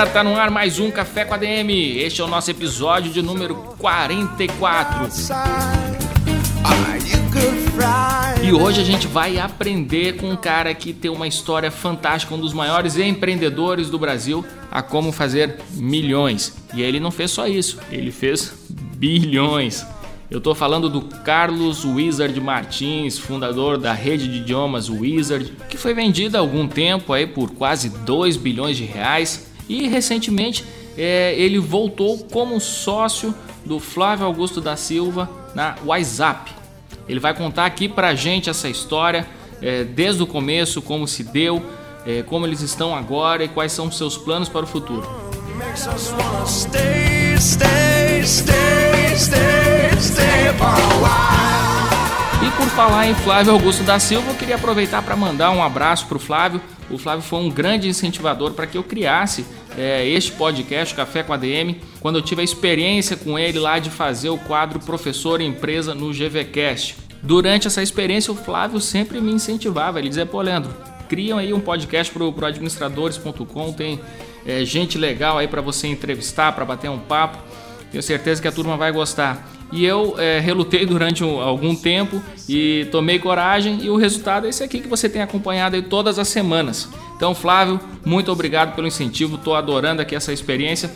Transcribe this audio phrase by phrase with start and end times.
[0.00, 1.98] Galera, tá no ar mais um Café com a DM.
[1.98, 5.08] Este é o nosso episódio de número 44.
[8.42, 12.40] E hoje a gente vai aprender com um cara que tem uma história fantástica, um
[12.40, 16.56] dos maiores empreendedores do Brasil, a como fazer milhões.
[16.72, 18.54] E ele não fez só isso, ele fez
[18.96, 19.84] bilhões.
[20.30, 25.92] Eu estou falando do Carlos Wizard Martins, fundador da rede de idiomas Wizard, que foi
[25.92, 30.64] vendida há algum tempo aí por quase 2 bilhões de reais e recentemente
[30.98, 33.32] é, ele voltou como sócio
[33.64, 36.52] do Flávio Augusto da Silva na WhatsApp.
[37.08, 39.26] Ele vai contar aqui pra gente essa história
[39.62, 41.64] é, desde o começo, como se deu,
[42.04, 45.08] é, como eles estão agora e quais são os seus planos para o futuro.
[52.42, 56.06] E por falar em Flávio Augusto da Silva, eu queria aproveitar para mandar um abraço
[56.06, 56.60] para o Flávio.
[56.90, 59.44] O Flávio foi um grande incentivador para que eu criasse
[59.76, 63.78] é, este podcast, Café com a DM, quando eu tive a experiência com ele lá
[63.78, 66.96] de fazer o quadro Professor Empresa no GVCast.
[67.22, 69.98] Durante essa experiência, o Flávio sempre me incentivava.
[69.98, 70.74] Ele dizia: Pô, Leandro,
[71.08, 74.00] criam aí um podcast para o administradores.com, tem
[74.46, 77.38] é, gente legal aí para você entrevistar, para bater um papo.
[77.90, 79.46] Tenho certeza que a turma vai gostar.
[79.72, 84.50] E eu é, relutei durante um, algum tempo e tomei coragem e o resultado é
[84.50, 86.88] esse aqui que você tem acompanhado aí todas as semanas.
[87.16, 90.90] Então, Flávio, muito obrigado pelo incentivo, estou adorando aqui essa experiência.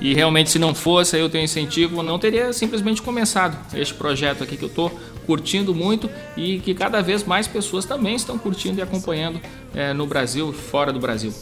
[0.00, 4.56] E realmente, se não fosse o teu incentivo, não teria simplesmente começado este projeto aqui
[4.56, 4.90] que eu estou
[5.26, 9.40] curtindo muito e que cada vez mais pessoas também estão curtindo e acompanhando
[9.74, 11.32] é, no Brasil fora do Brasil.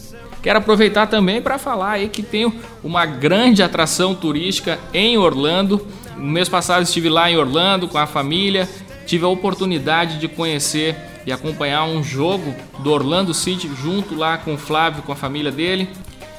[0.41, 2.53] Quero aproveitar também para falar aí que tenho
[2.83, 5.87] uma grande atração turística em Orlando.
[6.17, 8.67] No mês passado estive lá em Orlando com a família,
[9.05, 14.53] tive a oportunidade de conhecer e acompanhar um jogo do Orlando City junto lá com
[14.53, 15.89] o Flávio, com a família dele.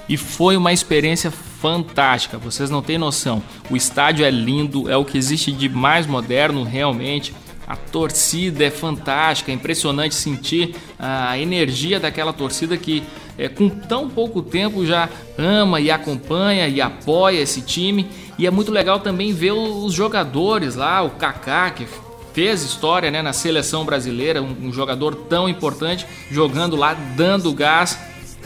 [0.09, 3.43] E foi uma experiência fantástica, vocês não têm noção.
[3.71, 7.35] O estádio é lindo, é o que existe de mais moderno realmente.
[7.67, 13.03] A torcida é fantástica, é impressionante sentir a energia daquela torcida que
[13.39, 15.09] é, com tão pouco tempo já
[15.39, 18.07] ama e acompanha e apoia esse time.
[18.39, 21.87] E é muito legal também ver os jogadores lá, o Kaká, que
[22.33, 27.97] fez história né, na seleção brasileira, um, jogador tão importante, jogando lá, dando gás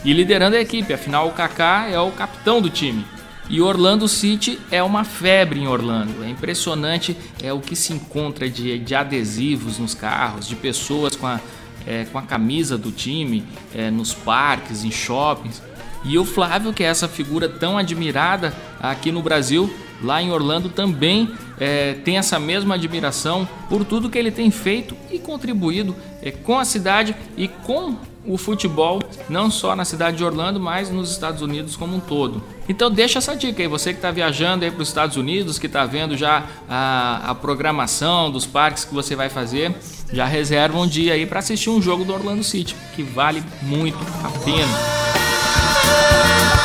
[0.05, 0.93] e liderando a equipe.
[0.93, 3.05] Afinal, o Kaká é o capitão do time.
[3.49, 6.23] E Orlando City é uma febre em Orlando.
[6.23, 11.27] É impressionante é o que se encontra de, de adesivos nos carros, de pessoas com
[11.27, 11.41] a,
[11.87, 13.43] é, com a camisa do time,
[13.75, 15.63] é, nos parques, em shoppings.
[16.05, 19.73] E o Flávio, que é essa figura tão admirada aqui no Brasil,
[20.03, 24.97] lá em Orlando também é, tem essa mesma admiração por tudo que ele tem feito
[25.11, 27.97] e contribuído é, com a cidade e com
[28.29, 32.43] o futebol, não só na cidade de Orlando, mas nos Estados Unidos como um todo.
[32.69, 35.67] Então deixa essa dica aí, você que está viajando aí para os Estados Unidos, que
[35.67, 39.75] está vendo já a, a, programação dos parques que você vai fazer,
[40.13, 43.99] já reserva um dia aí para assistir um jogo do Orlando City, que vale muito
[44.23, 46.58] a pena.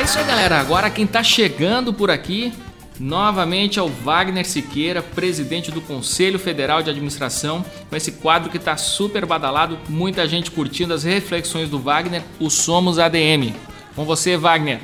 [0.00, 0.58] É isso aí, galera.
[0.58, 2.54] Agora quem está chegando por aqui
[2.98, 8.78] novamente ao Wagner Siqueira, presidente do Conselho Federal de Administração, com esse quadro que está
[8.78, 13.52] super badalado, muita gente curtindo as reflexões do Wagner, o Somos ADM.
[13.94, 14.80] Com você, Wagner.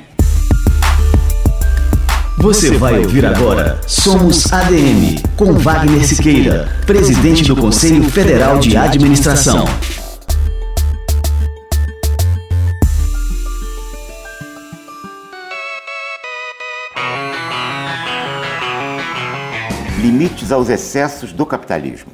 [2.37, 9.65] Você vai ouvir agora Somos ADM, com Wagner Siqueira, presidente do Conselho Federal de Administração.
[20.07, 22.13] Limites aos excessos do capitalismo.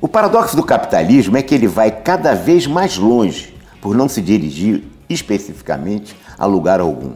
[0.00, 4.22] O paradoxo do capitalismo é que ele vai cada vez mais longe, por não se
[4.22, 7.14] dirigir especificamente a lugar algum.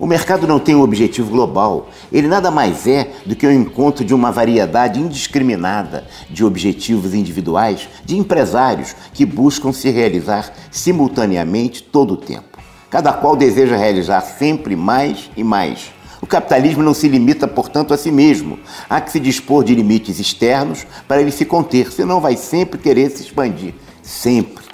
[0.00, 4.04] O mercado não tem um objetivo global, ele nada mais é do que o encontro
[4.04, 12.14] de uma variedade indiscriminada de objetivos individuais de empresários que buscam se realizar simultaneamente todo
[12.14, 12.58] o tempo.
[12.90, 15.95] Cada qual deseja realizar sempre mais e mais.
[16.26, 18.58] O capitalismo não se limita, portanto, a si mesmo.
[18.90, 23.10] Há que se dispor de limites externos para ele se conter, senão vai sempre querer
[23.10, 23.74] se expandir.
[24.02, 24.64] Sempre.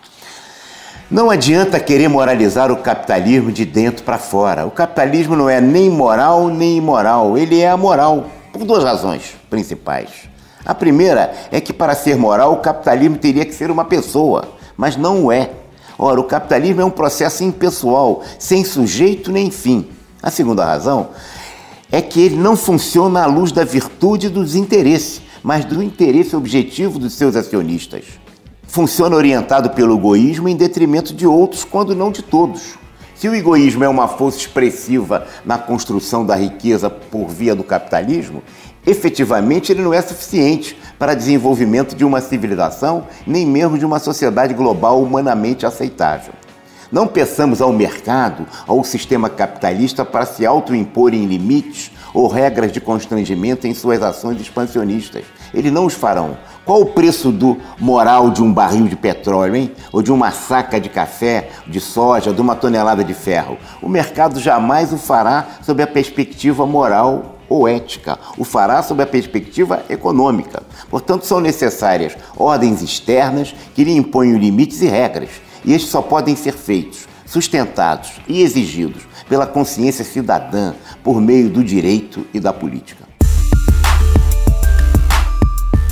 [1.11, 4.65] Não adianta querer moralizar o capitalismo de dentro para fora.
[4.65, 10.09] O capitalismo não é nem moral nem imoral, ele é amoral, por duas razões principais.
[10.65, 14.97] A primeira é que para ser moral o capitalismo teria que ser uma pessoa, mas
[14.97, 15.51] não o é.
[15.99, 19.87] Ora, o capitalismo é um processo impessoal, sem sujeito nem fim.
[20.23, 21.09] A segunda razão
[21.93, 26.99] é que ele não funciona à luz da virtude dos interesses, mas do interesse objetivo
[26.99, 28.05] dos seus acionistas.
[28.67, 32.79] Funciona orientado pelo egoísmo em detrimento de outros, quando não de todos.
[33.15, 38.43] Se o egoísmo é uma força expressiva na construção da riqueza por via do capitalismo,
[38.87, 44.55] efetivamente ele não é suficiente para desenvolvimento de uma civilização, nem mesmo de uma sociedade
[44.55, 46.33] global humanamente aceitável.
[46.93, 53.67] Não peçamos ao mercado, ao sistema capitalista para se autoimporem limites ou regras de constrangimento
[53.67, 55.25] em suas ações expansionistas.
[55.55, 56.37] Eles não os farão.
[56.67, 59.73] Qual o preço do moral de um barril de petróleo, hein?
[59.91, 63.57] Ou de uma saca de café, de soja, de uma tonelada de ferro?
[63.81, 69.07] O mercado jamais o fará sob a perspectiva moral ou ética, o fará sob a
[69.07, 70.63] perspectiva econômica.
[70.91, 75.31] Portanto, são necessárias ordens externas que lhe imponham limites e regras,
[75.65, 81.63] e estes só podem ser feitos, sustentados e exigidos pela consciência cidadã por meio do
[81.65, 83.03] direito e da política.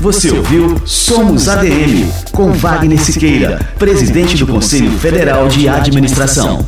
[0.00, 6.64] Você ouviu Somos ADM, com Wagner Siqueira, presidente do Conselho Federal de Administração.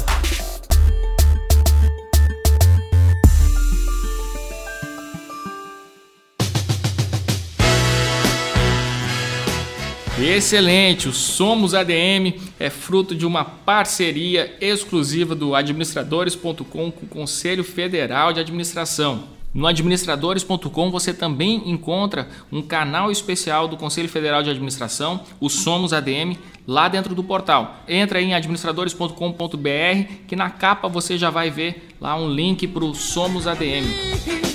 [10.34, 11.11] Excelente!
[11.11, 18.32] O Somos ADM é fruto de uma parceria exclusiva do administradores.com com o Conselho Federal
[18.32, 19.25] de Administração.
[19.52, 25.93] No administradores.com você também encontra um canal especial do Conselho Federal de Administração, o Somos
[25.93, 27.82] ADM, lá dentro do portal.
[27.87, 32.94] Entra em administradores.com.br que na capa você já vai ver lá um link para o
[32.94, 34.51] Somos ADM.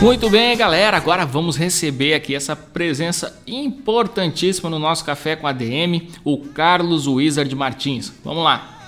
[0.00, 0.96] Muito bem, galera.
[0.96, 7.52] Agora vamos receber aqui essa presença importantíssima no nosso café com ADM, o Carlos Wizard
[7.56, 8.12] Martins.
[8.24, 8.78] Vamos lá.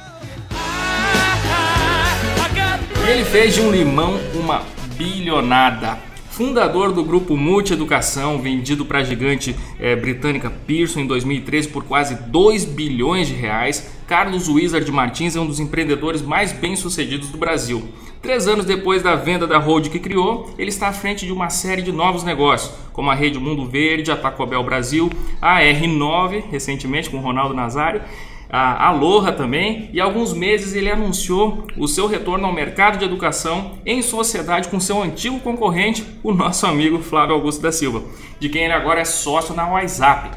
[3.09, 4.63] Ele fez de um limão uma
[4.97, 5.99] bilionada.
[6.31, 12.15] Fundador do grupo Multieducação, vendido para a gigante é, britânica Pearson em 2013 por quase
[12.15, 17.89] 2 bilhões de reais, Carlos Wizard Martins é um dos empreendedores mais bem-sucedidos do Brasil.
[18.23, 21.49] Três anos depois da venda da Hold que criou, ele está à frente de uma
[21.49, 26.45] série de novos negócios, como a Rede Mundo Verde, a Taco Bell Brasil, a R9,
[26.51, 28.03] recentemente com o Ronaldo Nazário,
[28.51, 33.07] a Aloha também, e há alguns meses ele anunciou o seu retorno ao mercado de
[33.07, 38.03] educação em sociedade com seu antigo concorrente, o nosso amigo Flávio Augusto da Silva,
[38.39, 40.37] de quem ele agora é sócio na WhatsApp.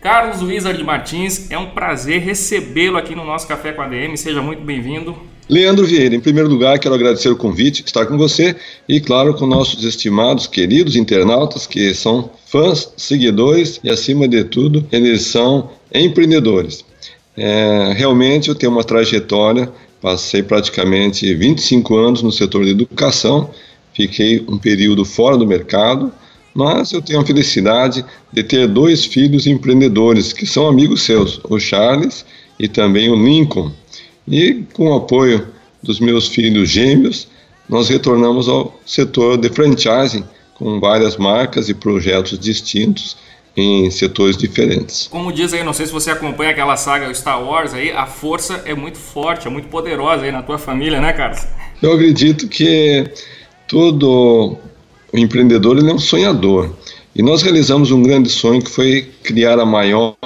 [0.00, 4.40] Carlos Wizard Martins, é um prazer recebê-lo aqui no nosso Café com a DM, seja
[4.40, 5.33] muito bem-vindo.
[5.48, 8.56] Leandro Vieira, em primeiro lugar, quero agradecer o convite, estar com você
[8.88, 14.86] e, claro, com nossos estimados, queridos internautas, que são fãs, seguidores e, acima de tudo,
[14.90, 16.82] eles são empreendedores.
[17.36, 19.70] É, realmente eu tenho uma trajetória,
[20.00, 23.50] passei praticamente 25 anos no setor de educação,
[23.92, 26.10] fiquei um período fora do mercado,
[26.54, 28.02] mas eu tenho a felicidade
[28.32, 32.24] de ter dois filhos empreendedores que são amigos seus, o Charles
[32.58, 33.72] e também o Lincoln.
[34.26, 35.48] E com o apoio
[35.82, 37.28] dos meus filhos gêmeos,
[37.68, 43.16] nós retornamos ao setor de franchising com várias marcas e projetos distintos
[43.56, 45.08] em setores diferentes.
[45.10, 48.62] Como diz aí, não sei se você acompanha aquela saga Star Wars aí, a força
[48.64, 51.40] é muito forte, é muito poderosa aí na tua família, né, Carlos?
[51.80, 53.04] Eu acredito que
[53.68, 54.56] todo
[55.12, 56.74] empreendedor ele é um sonhador.
[57.14, 60.16] E nós realizamos um grande sonho que foi criar a maior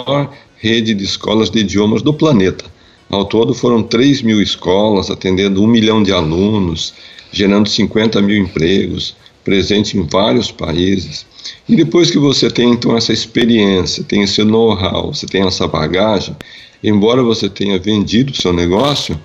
[0.56, 2.64] rede de escolas de idiomas do planeta.
[3.10, 6.92] Ao todo foram 3 mil escolas, atendendo um milhão de alunos,
[7.32, 11.24] gerando 50 mil empregos, presente em vários países.
[11.66, 16.36] E depois que você tem então essa experiência, tem esse know-how, você tem essa bagagem,
[16.84, 19.18] embora você tenha vendido o seu negócio,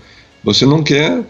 [0.43, 1.21] você não quer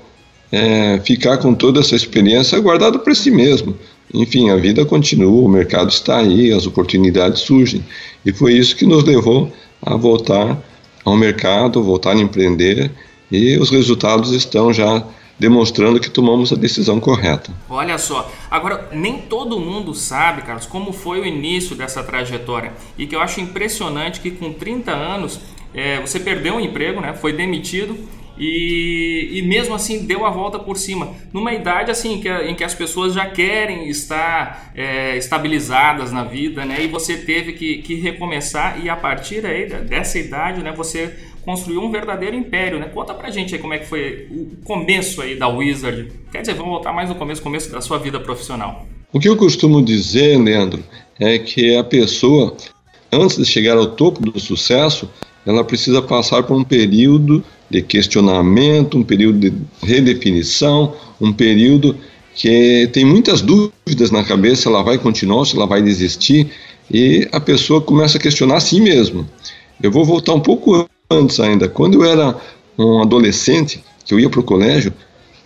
[0.51, 3.75] é, ficar com toda essa experiência guardada para si mesmo.
[4.13, 7.83] Enfim, a vida continua, o mercado está aí, as oportunidades surgem.
[8.23, 10.61] E foi isso que nos levou a voltar
[11.03, 12.91] ao mercado, voltar a empreender
[13.31, 15.03] e os resultados estão já
[15.39, 17.51] demonstrando que tomamos a decisão correta.
[17.69, 23.07] Olha só, agora nem todo mundo sabe, Carlos, como foi o início dessa trajetória e
[23.07, 25.39] que eu acho impressionante que com 30 anos
[25.73, 27.97] é, você perdeu um emprego, né, foi demitido
[28.37, 31.13] e, e mesmo assim deu a volta por cima.
[31.31, 36.65] Numa idade assim que, em que as pessoas já querem estar é, estabilizadas na vida,
[36.65, 36.83] né?
[36.83, 40.71] E você teve que, que recomeçar e a partir aí dessa idade, né?
[40.75, 41.13] Você
[41.43, 42.89] construiu um verdadeiro império, né?
[42.93, 46.11] Conta pra gente aí como é que foi o começo aí da Wizard.
[46.31, 48.87] Quer dizer, vamos voltar mais no começo, começo da sua vida profissional.
[49.11, 50.83] O que eu costumo dizer, Leandro,
[51.19, 52.57] é que a pessoa,
[53.11, 55.09] antes de chegar ao topo do sucesso,
[55.45, 61.97] ela precisa passar por um período de questionamento, um período de redefinição, um período
[62.35, 66.51] que tem muitas dúvidas na cabeça, ela vai continuar, se ela vai desistir,
[66.91, 69.27] e a pessoa começa a questionar a si mesma.
[69.81, 71.67] Eu vou voltar um pouco antes ainda.
[71.67, 72.37] Quando eu era
[72.77, 74.93] um adolescente, que eu ia para o colégio,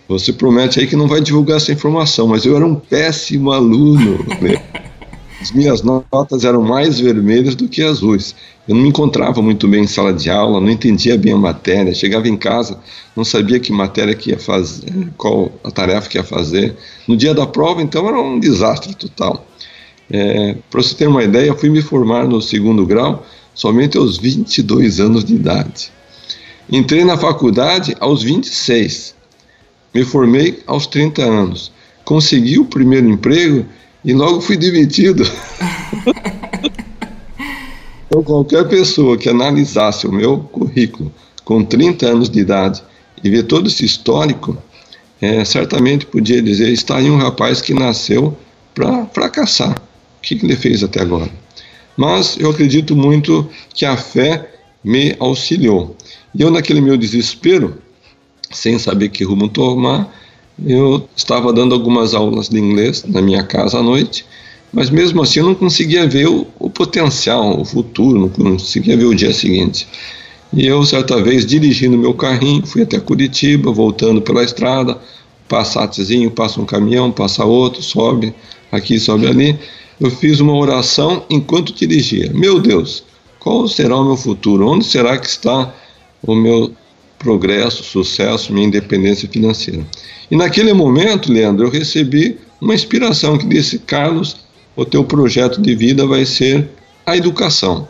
[0.06, 4.18] você promete aí que não vai divulgar essa informação, mas eu era um péssimo aluno.
[4.40, 4.87] Né?
[5.40, 8.34] As minhas notas eram mais vermelhas do que azuis.
[8.66, 11.94] Eu não me encontrava muito bem em sala de aula, não entendia bem a matéria.
[11.94, 12.78] Chegava em casa,
[13.14, 16.76] não sabia que matéria que ia fazer, qual a tarefa que ia fazer.
[17.06, 19.46] No dia da prova, então, era um desastre total.
[20.10, 24.18] É, Para você ter uma ideia, eu fui me formar no segundo grau somente aos
[24.18, 25.92] 22 anos de idade.
[26.70, 29.14] Entrei na faculdade aos 26.
[29.94, 31.72] Me formei aos 30 anos.
[32.04, 33.64] Consegui o primeiro emprego
[34.04, 35.24] e logo fui demitido.
[38.06, 41.12] então, qualquer pessoa que analisasse o meu currículo
[41.44, 42.82] com 30 anos de idade
[43.22, 44.56] e ver todo esse histórico,
[45.20, 48.36] é, certamente podia dizer: está aí um rapaz que nasceu
[48.74, 49.72] para fracassar.
[49.72, 51.30] O que, que ele fez até agora?
[51.96, 54.48] Mas eu acredito muito que a fé
[54.84, 55.96] me auxiliou.
[56.34, 57.78] E eu, naquele meu desespero,
[58.50, 60.12] sem saber que rumo tomar,
[60.64, 64.24] eu estava dando algumas aulas de inglês na minha casa à noite,
[64.72, 69.04] mas mesmo assim eu não conseguia ver o, o potencial, o futuro, não conseguia ver
[69.04, 69.86] o dia seguinte.
[70.52, 74.98] E eu, certa vez, dirigindo meu carrinho, fui até Curitiba, voltando pela estrada,
[75.48, 78.34] passatezinho, passa um caminhão, passa outro, sobe
[78.72, 79.58] aqui, sobe ali.
[80.00, 82.30] Eu fiz uma oração enquanto dirigia.
[82.32, 83.04] Meu Deus,
[83.38, 84.66] qual será o meu futuro?
[84.66, 85.72] Onde será que está
[86.22, 86.72] o meu
[87.18, 89.84] progresso, sucesso, minha independência financeira?
[90.30, 94.36] E naquele momento, Leandro, eu recebi uma inspiração que disse: Carlos,
[94.76, 96.68] o teu projeto de vida vai ser
[97.04, 97.88] a educação,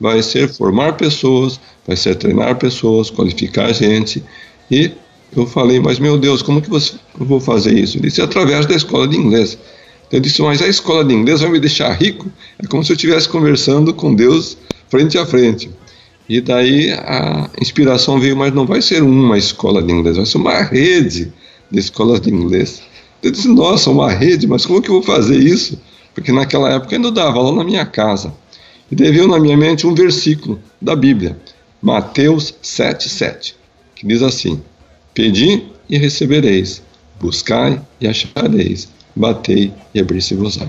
[0.00, 4.22] vai ser formar pessoas, vai ser treinar pessoas, qualificar gente.
[4.70, 4.90] E
[5.36, 7.98] eu falei: Mas meu Deus, como que você, eu vou fazer isso?
[7.98, 9.58] Ele disse: Através da escola de inglês.
[10.10, 12.30] Eu disse: Mas a escola de inglês vai me deixar rico?
[12.62, 14.56] É como se eu estivesse conversando com Deus
[14.88, 15.70] frente a frente.
[16.30, 20.38] E daí a inspiração veio, mas não vai ser uma escola de inglês, vai ser
[20.38, 21.32] uma rede
[21.68, 22.80] de escolas de inglês.
[23.20, 25.76] Eu disse, nossa, uma rede, mas como que eu vou fazer isso?
[26.14, 28.32] Porque naquela época ainda dava aula na minha casa.
[28.92, 31.36] E daí veio na minha mente um versículo da Bíblia,
[31.82, 33.54] Mateus 7,7,
[33.96, 34.62] que diz assim:
[35.12, 36.80] Pedi e recebereis,
[37.20, 40.68] buscai e achareis, batei e abri-se-vos-á.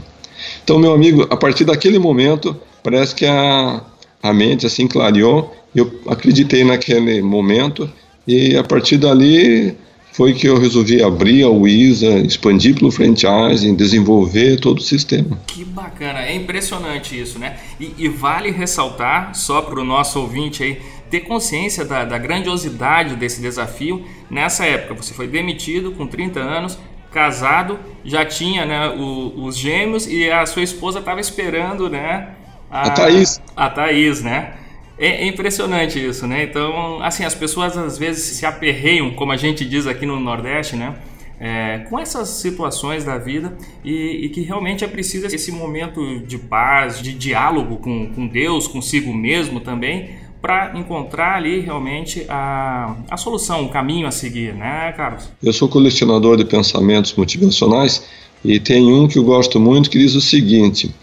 [0.64, 3.84] Então, meu amigo, a partir daquele momento, parece que a,
[4.22, 7.90] a mente assim clareou, eu acreditei naquele momento,
[8.28, 9.76] e a partir dali
[10.12, 15.40] foi que eu resolvi abrir a Wisa, expandir pelo franchising, desenvolver todo o sistema.
[15.48, 17.58] Que bacana, é impressionante isso, né?
[17.80, 23.16] E, e vale ressaltar, só para o nosso ouvinte aí, ter consciência da, da, grandiosidade
[23.16, 24.06] desse desafio.
[24.30, 26.78] Nessa época, você foi demitido com 30 anos,
[27.12, 32.30] casado, já tinha né, o, os gêmeos e a sua esposa estava esperando, né?
[32.72, 33.42] A, a Thaís.
[33.56, 34.54] A Thaís, né?
[34.98, 36.44] É, é, impressionante isso, né?
[36.44, 40.76] Então, assim, as pessoas às vezes se aperreiam, como a gente diz aqui no Nordeste,
[40.76, 40.96] né?
[41.40, 46.38] É, com essas situações da vida e, e, que realmente é preciso esse momento de
[46.38, 53.18] paz, de diálogo com, com Deus, consigo mesmo também, para encontrar ali realmente a, a
[53.18, 55.30] solução, o caminho a seguir, né, Carlos?
[55.42, 58.04] Eu sou colecionador de pensamentos motivacionais
[58.46, 60.94] e tem um que eu gosto muito que diz o seguinte: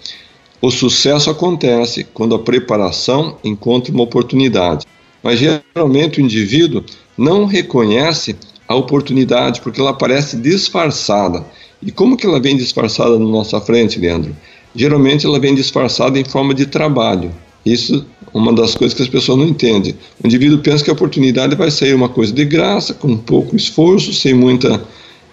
[0.60, 4.86] o sucesso acontece quando a preparação encontra uma oportunidade,
[5.22, 6.84] mas geralmente o indivíduo
[7.16, 8.36] não reconhece
[8.66, 11.44] a oportunidade porque ela parece disfarçada.
[11.80, 14.36] E como que ela vem disfarçada na nossa frente, Leandro?
[14.74, 17.32] Geralmente ela vem disfarçada em forma de trabalho.
[17.64, 19.94] Isso é uma das coisas que as pessoas não entendem.
[20.22, 24.12] O indivíduo pensa que a oportunidade vai sair uma coisa de graça, com pouco esforço,
[24.12, 24.82] sem muita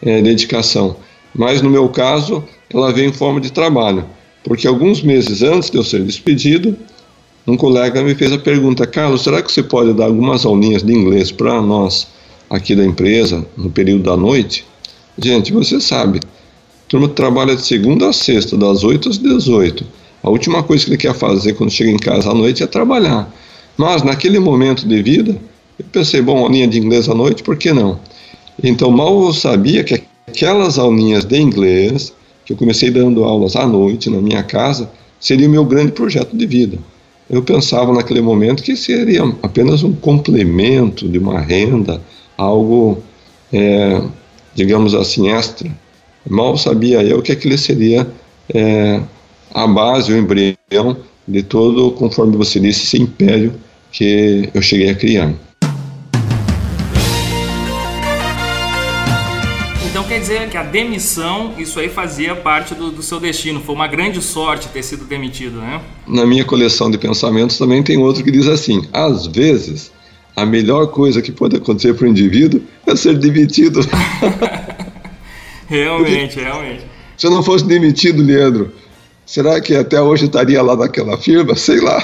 [0.01, 0.95] é, dedicação.
[1.33, 4.05] Mas no meu caso, ela vem em forma de trabalho.
[4.45, 6.77] Porque alguns meses antes de eu ser despedido,
[7.45, 10.93] um colega me fez a pergunta: Carlos, será que você pode dar algumas aulinhas de
[10.93, 12.07] inglês para nós
[12.49, 14.63] aqui da empresa no período da noite?
[15.17, 19.85] Gente, você sabe, a turma trabalha de segunda a sexta, das 8 às 18.
[20.21, 23.31] A última coisa que ele quer fazer quando chega em casa à noite é trabalhar.
[23.77, 25.37] Mas naquele momento de vida,
[25.77, 27.99] Eu pensei, bom, aulinha de inglês à noite, por que não?
[28.63, 32.13] Então, mal eu sabia que aquelas aulinhas de inglês,
[32.45, 36.37] que eu comecei dando aulas à noite na minha casa, seria o meu grande projeto
[36.37, 36.77] de vida.
[37.29, 41.99] Eu pensava naquele momento que seria apenas um complemento de uma renda,
[42.37, 43.01] algo,
[43.51, 44.01] é,
[44.53, 45.69] digamos assim, extra.
[46.29, 48.07] Mal sabia eu que aquilo seria
[48.53, 49.01] é,
[49.53, 50.97] a base, o embrião
[51.27, 53.53] de todo, conforme você disse, esse império
[53.91, 55.33] que eu cheguei a criar.
[60.15, 63.59] Quer dizer que a demissão, isso aí fazia parte do, do, seu destino.
[63.59, 65.81] Foi uma grande sorte ter sido demitido, né?
[66.07, 69.91] Na minha coleção de pensamentos também tem outro que diz assim: às vezes
[70.33, 73.81] a melhor coisa que pode acontecer para o indivíduo é ser demitido.
[75.67, 76.85] realmente, realmente.
[77.17, 78.71] Se eu não fosse demitido, Leandro,
[79.25, 81.55] será que até hoje estaria lá naquela firma?
[81.55, 82.01] Sei lá.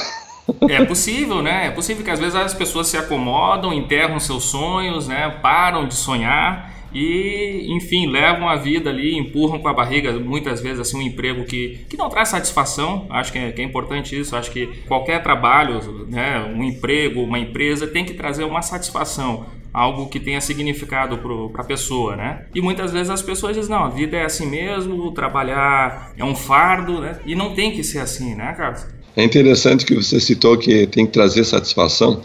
[0.68, 1.68] É possível, né?
[1.68, 5.34] É possível que às vezes as pessoas se acomodam, enterram seus sonhos, né?
[5.42, 10.80] Param de sonhar e, enfim, levam a vida ali, empurram com a barriga muitas vezes
[10.80, 13.08] assim um emprego que, que não traz satisfação.
[13.10, 14.36] Acho que é, que é importante isso.
[14.36, 20.10] Acho que qualquer trabalho, né, um emprego, uma empresa tem que trazer uma satisfação algo
[20.10, 22.46] que tenha significado para a pessoa, né?
[22.54, 26.36] E muitas vezes as pessoas dizem, não, a vida é assim mesmo, trabalhar é um
[26.36, 27.20] fardo, né?
[27.26, 28.86] E não tem que ser assim, né, Carlos?
[29.16, 32.22] É interessante que você citou que tem que trazer satisfação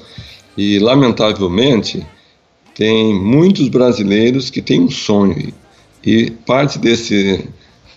[0.56, 2.04] e, lamentavelmente,
[2.76, 5.52] tem muitos brasileiros que têm um sonho
[6.04, 7.48] e parte desse,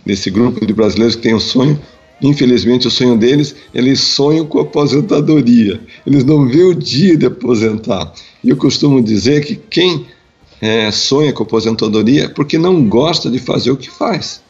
[0.05, 1.79] desse grupo de brasileiros que tem um sonho
[2.21, 5.79] Infelizmente, o sonho deles, eles sonham com aposentadoria.
[6.05, 8.13] Eles não vêem o dia de aposentar.
[8.43, 10.05] E eu costumo dizer que quem
[10.61, 14.41] é, sonha com aposentadoria é porque não gosta de fazer o que faz.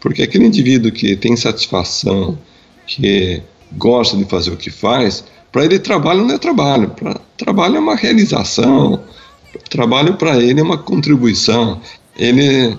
[0.00, 2.38] Porque aquele indivíduo que tem satisfação,
[2.86, 7.76] que gosta de fazer o que faz, para ele trabalho não é trabalho, pra, trabalho
[7.76, 9.02] é uma realização,
[9.70, 11.80] trabalho para ele é uma contribuição.
[12.16, 12.76] Ele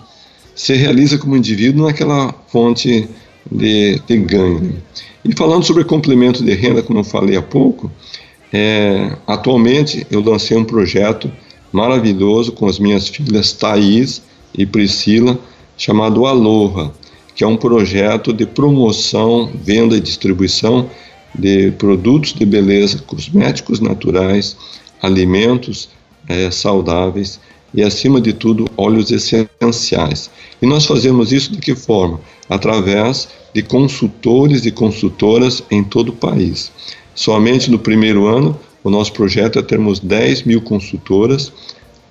[0.55, 3.07] se realiza como indivíduo naquela fonte
[3.49, 4.81] de, de ganho.
[5.23, 7.91] E falando sobre complemento de renda, como eu falei há pouco,
[8.51, 11.31] é, atualmente eu lancei um projeto
[11.71, 14.21] maravilhoso com as minhas filhas Thaís
[14.57, 15.37] e Priscila,
[15.77, 16.91] chamado Aloha,
[17.35, 20.89] que é um projeto de promoção, venda e distribuição
[21.37, 24.57] de produtos de beleza, cosméticos naturais,
[25.01, 25.89] alimentos
[26.29, 27.39] é, saudáveis
[27.73, 30.29] e, acima de tudo, óleos essenciais.
[30.61, 32.21] E nós fazemos isso de que forma?
[32.47, 36.71] Através de consultores e consultoras em todo o país.
[37.13, 41.51] Somente no primeiro ano, o nosso projeto é termos 10 mil consultoras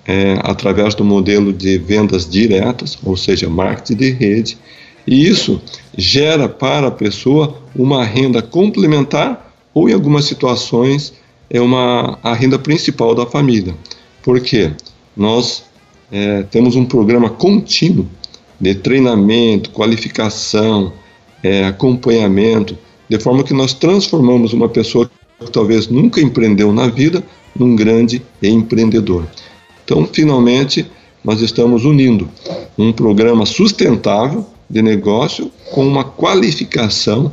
[0.05, 4.57] é, através do modelo de vendas diretas, ou seja, marketing de rede,
[5.05, 5.61] e isso
[5.97, 11.13] gera para a pessoa uma renda complementar ou, em algumas situações,
[11.49, 13.73] é uma, a renda principal da família.
[14.29, 14.69] Por quê?
[15.17, 15.63] Nós
[16.11, 18.07] é, temos um programa contínuo
[18.61, 20.93] de treinamento, qualificação,
[21.41, 22.77] é, acompanhamento,
[23.09, 27.23] de forma que nós transformamos uma pessoa que talvez nunca empreendeu na vida
[27.57, 29.25] num grande empreendedor.
[29.83, 30.85] Então, finalmente,
[31.23, 32.29] nós estamos unindo
[32.77, 37.31] um programa sustentável de negócio com uma qualificação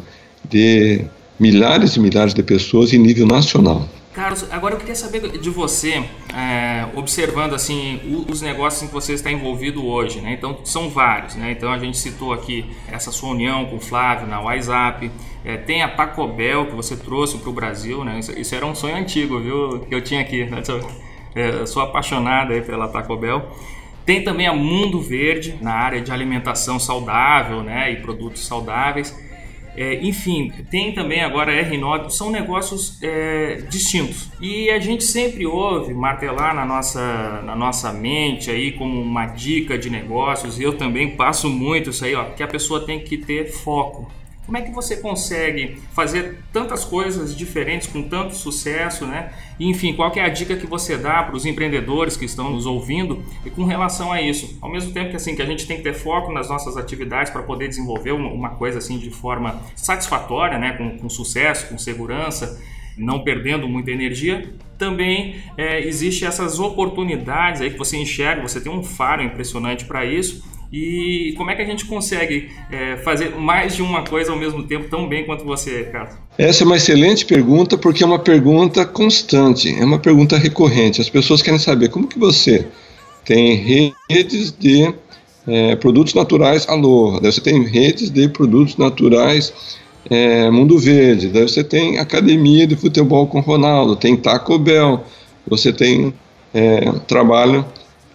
[0.48, 1.04] de
[1.38, 3.87] milhares e milhares de pessoas em nível nacional.
[4.16, 6.02] Carlos, agora eu queria saber de você,
[6.35, 10.33] é, observando assim os negócios em que você está envolvido hoje, né?
[10.33, 11.50] Então são vários, né?
[11.50, 15.11] Então a gente citou aqui essa sua união com o Flávio na WhatsApp,
[15.44, 18.18] é, tem a Taco Bell que você trouxe para o Brasil, né?
[18.18, 19.81] Isso, isso, era um sonho antigo, viu?
[19.81, 20.46] Que eu tinha aqui.
[20.46, 20.64] Né?
[20.64, 20.81] Sou,
[21.35, 23.46] é, sou apaixonado pela Taco Bell.
[24.07, 27.92] Tem também a Mundo Verde na área de alimentação saudável, né?
[27.92, 29.14] E produtos saudáveis.
[29.77, 34.31] É, enfim, tem também agora a R9, são negócios é, distintos.
[34.41, 39.77] E a gente sempre ouve martelar na nossa, na nossa mente aí como uma dica
[39.77, 43.19] de negócios, e eu também passo muito isso aí, ó, que a pessoa tem que
[43.19, 44.11] ter foco.
[44.46, 49.32] Como é que você consegue fazer tantas coisas diferentes com tanto sucesso, né?
[49.59, 52.64] E, enfim, qual é a dica que você dá para os empreendedores que estão nos
[52.64, 54.56] ouvindo e com relação a isso?
[54.62, 57.32] Ao mesmo tempo que assim que a gente tem que ter foco nas nossas atividades
[57.32, 60.74] para poder desenvolver uma, uma, coisa assim de forma satisfatória, né?
[60.74, 62.62] Com, com sucesso, com segurança,
[62.96, 68.70] não perdendo muita energia, também é, existe essas oportunidades aí que você enxerga, você tem
[68.70, 73.76] um faro impressionante para isso e como é que a gente consegue é, fazer mais
[73.76, 76.14] de uma coisa ao mesmo tempo tão bem quanto você, Carlos?
[76.37, 81.00] Essa é uma excelente pergunta porque é uma pergunta constante, é uma pergunta recorrente.
[81.00, 82.66] As pessoas querem saber como que você
[83.24, 84.92] tem redes de
[85.46, 89.52] é, produtos naturais Aloha, daí você tem redes de produtos naturais
[90.11, 95.02] é, Mundo Verde, daí você tem academia de futebol com Ronaldo, tem Taco Bell,
[95.46, 96.12] você tem
[96.55, 97.64] é, trabalho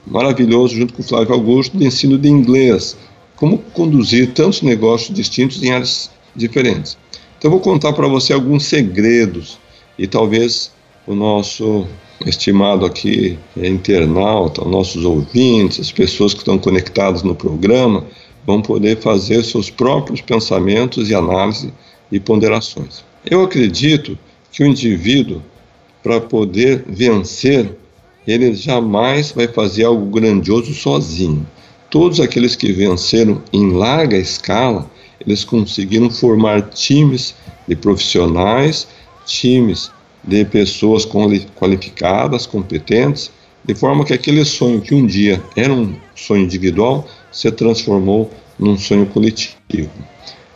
[0.06, 2.98] maravilhoso junto com o Flávio Augusto de ensino de inglês,
[3.36, 6.98] como conduzir tantos negócios distintos em áreas diferentes.
[7.38, 9.58] Então, vou contar para você alguns segredos
[9.98, 10.72] e talvez
[11.08, 11.88] o nosso
[12.26, 18.06] estimado aqui é, internauta, nossos ouvintes, as pessoas que estão conectadas no programa,
[18.46, 21.74] vão poder fazer seus próprios pensamentos e análise
[22.12, 23.04] e ponderações.
[23.26, 24.18] Eu acredito
[24.52, 25.42] que o indivíduo,
[26.04, 27.76] para poder vencer,
[28.28, 31.46] ele jamais vai fazer algo grandioso sozinho.
[31.90, 37.36] Todos aqueles que venceram em larga escala, eles conseguiram formar times
[37.68, 38.88] de profissionais,
[39.26, 39.92] times
[40.24, 41.06] de pessoas
[41.56, 43.32] qualificadas, competentes,
[43.64, 48.78] de forma que aquele sonho que um dia era um sonho individual se transformou num
[48.78, 49.90] sonho coletivo.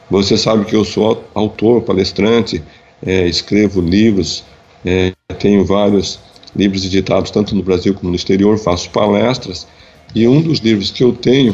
[0.09, 2.63] Você sabe que eu sou autor, palestrante,
[3.05, 4.43] é, escrevo livros,
[4.85, 6.19] é, tenho vários
[6.55, 9.67] livros editados tanto no Brasil como no exterior, faço palestras,
[10.13, 11.53] e um dos livros que eu tenho,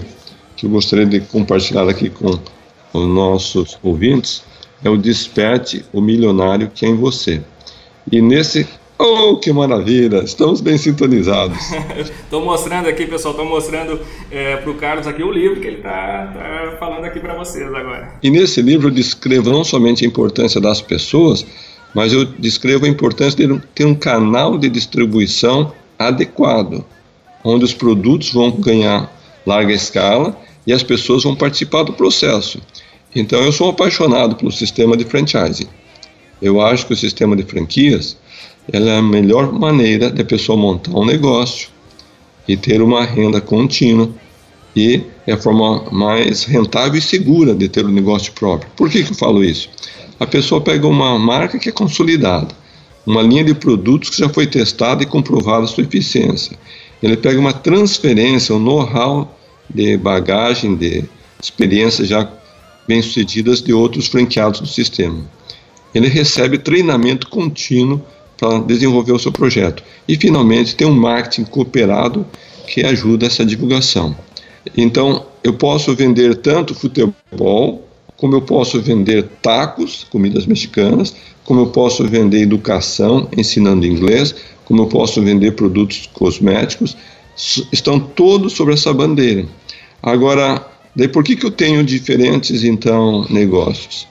[0.55, 2.39] que eu gostaria de compartilhar aqui com
[2.93, 4.43] os nossos ouvintes,
[4.83, 7.41] é o Desperte o Milionário que é em você.
[8.11, 8.67] E nesse
[9.03, 10.17] Oh, que maravilha!
[10.17, 11.57] Estamos bem sintonizados.
[11.97, 15.77] Estou mostrando aqui, pessoal, estou mostrando é, para o Carlos aqui o livro que ele
[15.77, 18.13] está tá falando aqui para vocês agora.
[18.21, 21.43] E nesse livro eu descrevo não somente a importância das pessoas,
[21.93, 26.85] mas eu descrevo a importância de ter um canal de distribuição adequado,
[27.43, 29.11] onde os produtos vão ganhar
[29.45, 32.61] larga escala e as pessoas vão participar do processo.
[33.15, 35.67] Então eu sou apaixonado pelo sistema de franchising.
[36.41, 38.17] Eu acho que o sistema de franquias
[38.71, 41.69] é a melhor maneira da pessoa montar um negócio
[42.47, 44.09] e ter uma renda contínua
[44.75, 48.71] e é a forma mais rentável e segura de ter um negócio próprio.
[48.75, 49.69] Por que, que eu falo isso?
[50.21, 52.53] A pessoa pega uma marca que é consolidada,
[53.07, 56.55] uma linha de produtos que já foi testada e comprovada sua eficiência.
[57.01, 59.35] Ele pega uma transferência, um know-how
[59.67, 61.05] de bagagem, de
[61.41, 62.31] experiências já
[62.87, 65.25] bem-sucedidas de outros franqueados do sistema.
[65.91, 67.99] Ele recebe treinamento contínuo
[68.37, 69.81] para desenvolver o seu projeto.
[70.07, 72.23] E, finalmente, tem um marketing cooperado
[72.67, 74.15] que ajuda essa divulgação.
[74.77, 77.87] Então, eu posso vender tanto futebol,
[78.21, 84.83] como eu posso vender tacos, comidas mexicanas, como eu posso vender educação, ensinando inglês, como
[84.83, 86.95] eu posso vender produtos cosméticos,
[87.73, 89.45] estão todos sobre essa bandeira.
[90.01, 94.07] Agora, daí por que, que eu tenho diferentes, então, negócios?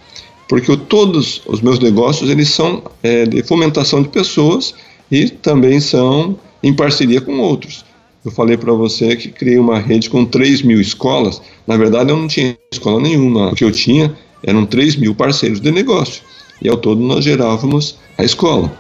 [0.50, 4.74] porque todos os meus negócios eles são é, de fomentação de pessoas
[5.08, 7.84] e também são em parceria com outros.
[8.22, 11.40] Eu falei para você que criei uma rede com 3 mil escolas.
[11.66, 13.50] Na verdade, eu não tinha escola nenhuma.
[13.50, 16.22] O que eu tinha eram 3 mil parceiros de negócio.
[16.60, 18.70] E ao todo nós gerávamos a escola.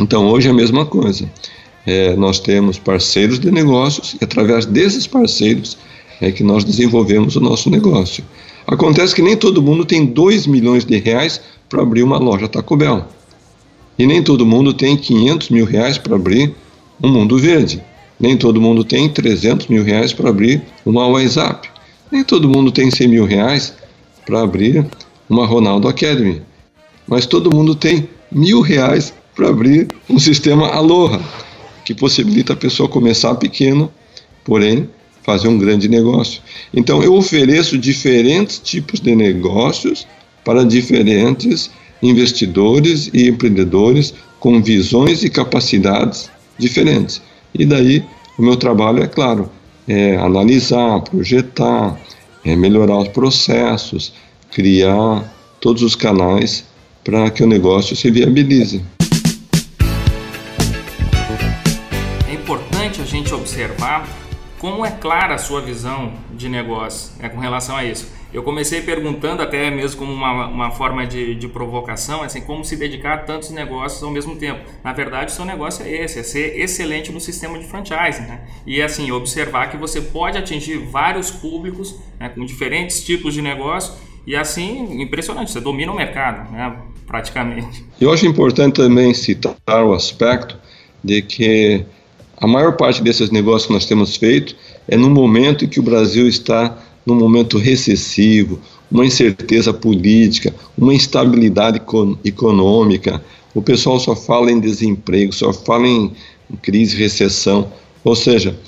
[0.00, 1.30] Então hoje é a mesma coisa.
[1.86, 5.76] É, nós temos parceiros de negócios e através desses parceiros
[6.20, 8.24] é que nós desenvolvemos o nosso negócio.
[8.66, 12.76] Acontece que nem todo mundo tem 2 milhões de reais para abrir uma loja Taco
[12.76, 13.04] Bell.
[13.98, 16.54] E nem todo mundo tem 500 mil reais para abrir
[17.02, 17.82] um Mundo Verde.
[18.22, 21.68] Nem todo mundo tem 300 mil reais para abrir uma WhatsApp.
[22.10, 23.74] Nem todo mundo tem 100 mil reais
[24.24, 24.86] para abrir
[25.28, 26.40] uma Ronaldo Academy.
[27.08, 31.20] Mas todo mundo tem mil reais para abrir um sistema Aloha,
[31.84, 33.92] que possibilita a pessoa começar pequeno,
[34.44, 34.88] porém
[35.24, 36.40] fazer um grande negócio.
[36.72, 40.06] Então eu ofereço diferentes tipos de negócios
[40.44, 47.20] para diferentes investidores e empreendedores com visões e capacidades diferentes.
[47.54, 48.04] E daí
[48.38, 49.50] o meu trabalho é claro,
[49.86, 51.98] é analisar, projetar,
[52.44, 54.14] é melhorar os processos,
[54.50, 56.64] criar todos os canais
[57.04, 58.82] para que o negócio se viabilize.
[62.28, 64.08] É importante a gente observar
[64.58, 68.06] como é clara a sua visão de negócio é, com relação a isso?
[68.32, 72.76] Eu comecei perguntando, até mesmo como uma, uma forma de, de provocação, assim, como se
[72.76, 74.60] dedicar a tantos negócios ao mesmo tempo.
[74.82, 78.22] Na verdade, o seu negócio é esse, é ser excelente no sistema de franchising.
[78.22, 78.40] Né?
[78.66, 83.92] E assim, observar que você pode atingir vários públicos né, com diferentes tipos de negócio
[84.26, 87.84] e assim, impressionante, você domina o mercado, né, praticamente.
[88.00, 90.56] Eu acho importante também citar o aspecto
[91.02, 91.84] de que
[92.36, 94.56] a maior parte desses negócios que nós temos feito
[94.88, 98.58] é no momento em que o Brasil está num momento recessivo,
[98.90, 101.80] uma incerteza política, uma instabilidade
[102.24, 103.22] econômica.
[103.54, 106.12] O pessoal só fala em desemprego, só fala em
[106.60, 107.72] crise, recessão.
[108.04, 108.58] Ou seja,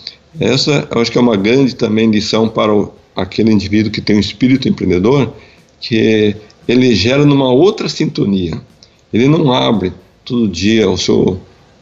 [0.41, 4.17] essa eu acho que é uma grande também lição para o, aquele indivíduo que tem
[4.17, 5.33] um espírito empreendedor,
[5.81, 6.35] que
[6.67, 8.61] ele gera numa outra sintonia.
[9.13, 9.93] Ele não abre
[10.25, 11.41] todo dia o seu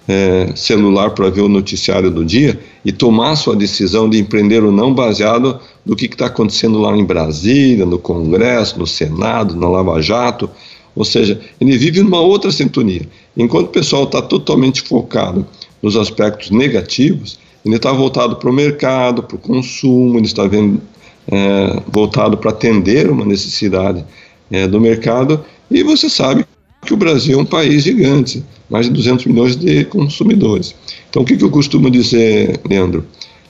[0.08, 4.72] é, celular para ver o noticiário do dia e tomar sua decisão de empreender ou
[4.72, 10.00] não baseado no que está acontecendo lá em Brasília, no Congresso, no Senado, na Lava
[10.00, 10.50] Jato.
[10.94, 13.08] Ou seja, ele vive numa outra sintonia.
[13.36, 15.46] Enquanto o pessoal está totalmente focado
[15.80, 20.80] nos aspectos negativos, ele está voltado para o mercado, para o consumo, ele está vendo,
[21.28, 24.04] é, voltado para atender uma necessidade
[24.50, 25.42] é, do mercado.
[25.70, 26.44] E você sabe
[26.84, 30.74] que o Brasil é um país gigante, mais de 200 milhões de consumidores.
[31.08, 33.06] Então, o que, que eu costumo dizer, Leandro?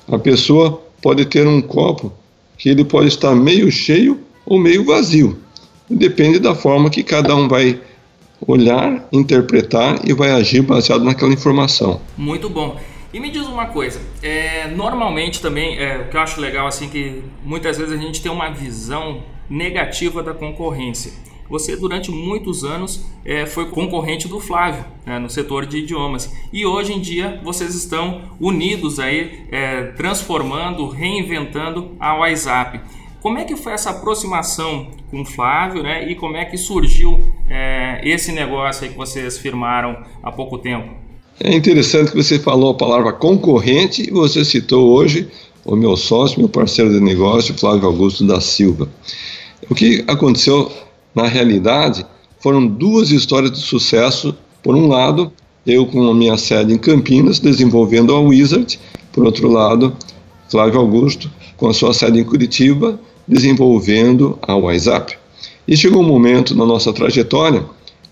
[0.07, 2.13] A pessoa pode ter um copo
[2.59, 5.39] que ele pode estar meio cheio ou meio vazio.
[5.89, 7.81] Depende da forma que cada um vai
[8.47, 12.01] olhar, interpretar e vai agir baseado naquela informação.
[12.17, 12.79] Muito bom.
[13.13, 16.89] E me diz uma coisa, é, normalmente também, é, o que eu acho legal assim
[16.89, 21.13] que muitas vezes a gente tem uma visão negativa da concorrência.
[21.49, 26.65] Você durante muitos anos é, foi concorrente do Flávio né, no setor de idiomas e
[26.65, 32.81] hoje em dia vocês estão unidos aí, é, transformando, reinventando a WhatsApp.
[33.21, 36.11] Como é que foi essa aproximação com o Flávio, né?
[36.11, 40.93] E como é que surgiu é, esse negócio aí que vocês firmaram há pouco tempo?
[41.39, 45.29] É interessante que você falou a palavra concorrente e você citou hoje
[45.65, 48.89] o meu sócio, meu parceiro de negócio, Flávio Augusto da Silva.
[49.71, 50.71] O que aconteceu
[51.15, 52.05] na realidade
[52.41, 54.35] foram duas histórias de sucesso.
[54.63, 55.33] Por um lado,
[55.67, 58.79] eu com a minha sede em Campinas, desenvolvendo a Wizard,
[59.13, 59.97] por outro lado,
[60.49, 65.17] Flávio Augusto com a sua sede em Curitiba, desenvolvendo a WhatsApp.
[65.67, 67.65] E chegou um momento na nossa trajetória,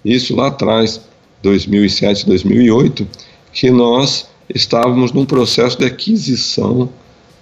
[0.05, 1.01] isso lá atrás,
[1.43, 3.07] 2007, 2008,
[3.53, 6.89] que nós estávamos num processo de aquisição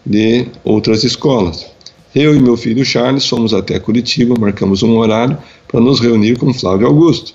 [0.05, 1.67] de outras escolas.
[2.15, 6.53] Eu e meu filho Charles fomos até Curitiba, marcamos um horário para nos reunir com
[6.55, 7.35] Flávio Augusto.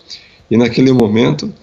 [0.50, 1.54] E naquele momento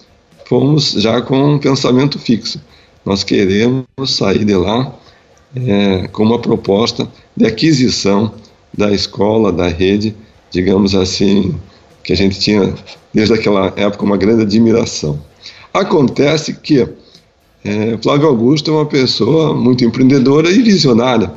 [0.45, 2.61] fomos já com um pensamento fixo.
[3.05, 4.93] Nós queremos sair de lá
[5.55, 8.33] é, com uma proposta de aquisição
[8.77, 10.15] da escola, da rede,
[10.49, 11.55] digamos assim,
[12.03, 12.73] que a gente tinha
[13.13, 15.19] desde aquela época uma grande admiração.
[15.73, 16.87] Acontece que
[17.63, 21.31] é, Flávio Augusto é uma pessoa muito empreendedora e visionária.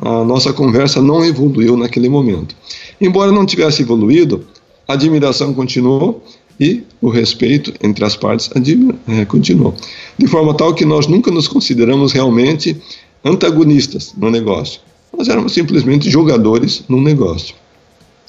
[0.00, 2.54] A nossa conversa não evoluiu naquele momento.
[3.00, 4.46] Embora não tivesse evoluído,
[4.88, 6.22] a admiração continuou
[6.58, 8.50] e o respeito entre as partes
[9.08, 9.74] é, continuou.
[10.16, 12.76] De forma tal que nós nunca nos consideramos realmente
[13.24, 14.80] antagonistas no negócio.
[15.16, 17.54] Nós éramos simplesmente jogadores no negócio.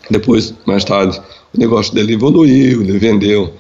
[0.09, 1.21] Depois, mais tarde,
[1.53, 3.53] o negócio dele evoluiu, ele vendeu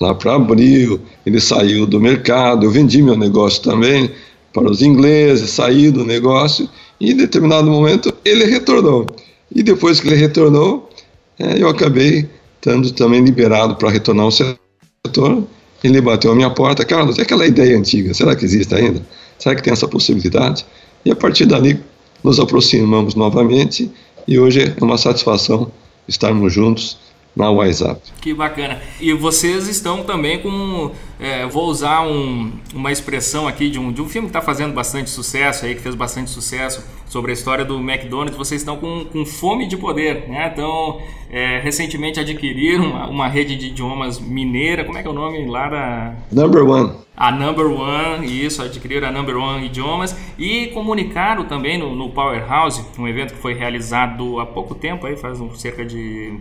[0.00, 4.10] lá para abril, ele saiu do mercado, eu vendi meu negócio também
[4.52, 6.68] para os ingleses, saí do negócio
[7.02, 9.04] e em determinado momento ele retornou.
[9.52, 10.88] E depois que ele retornou,
[11.36, 15.42] é, eu acabei estando também liberado para retornar ao setor.
[15.82, 19.04] Ele bateu a minha porta, Carlos, é aquela ideia antiga, será que existe ainda?
[19.36, 20.64] Será que tem essa possibilidade?
[21.04, 21.80] E a partir dali
[22.22, 23.90] nos aproximamos novamente
[24.28, 25.72] e hoje é uma satisfação
[26.06, 26.98] estarmos juntos
[27.34, 28.00] na WhatsApp.
[28.20, 28.78] Que bacana.
[29.00, 34.02] E vocês estão também com, é, vou usar um, uma expressão aqui de um, de
[34.02, 37.64] um filme que está fazendo bastante sucesso aí, que fez bastante sucesso sobre a história
[37.64, 38.36] do McDonald's.
[38.36, 40.50] Vocês estão com, com fome de poder, né?
[40.52, 44.84] Então, é, recentemente adquiriram uma, uma, rede de idiomas mineira.
[44.84, 46.14] Como é que é o nome lá da?
[46.30, 46.92] Number One.
[47.16, 52.84] A Number One, isso, adquiriram a Number One Idiomas e comunicaram também no, no Powerhouse,
[52.98, 56.38] um evento que foi realizado há pouco tempo, aí faz um, cerca de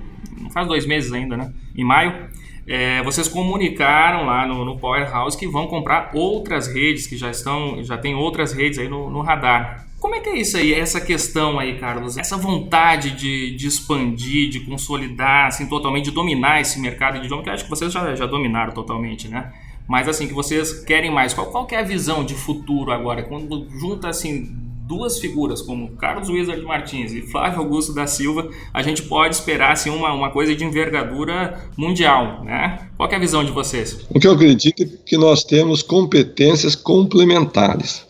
[0.49, 1.53] faz dois meses ainda, né?
[1.75, 2.29] Em maio,
[2.67, 7.83] é, vocês comunicaram lá no, no, Powerhouse que vão comprar outras redes, que já estão,
[7.83, 9.87] já tem outras redes aí no, no, radar.
[9.99, 12.17] Como é que é isso aí, essa questão aí, Carlos?
[12.17, 17.43] Essa vontade de, de expandir, de consolidar, assim, totalmente, de dominar esse mercado de idioma,
[17.43, 19.51] que eu acho que vocês já, já dominaram totalmente, né?
[19.87, 21.33] Mas assim, que vocês querem mais.
[21.33, 23.23] Qual, qual que é a visão de futuro agora?
[23.23, 28.83] Quando junta assim duas figuras como Carlos Wizard Martins e Flávio Augusto da Silva, a
[28.83, 32.43] gente pode esperar assim, uma, uma coisa de envergadura mundial.
[32.43, 32.89] Né?
[32.97, 33.97] Qual é a visão de vocês?
[34.09, 38.05] O que eu acredito é que nós temos competências complementares.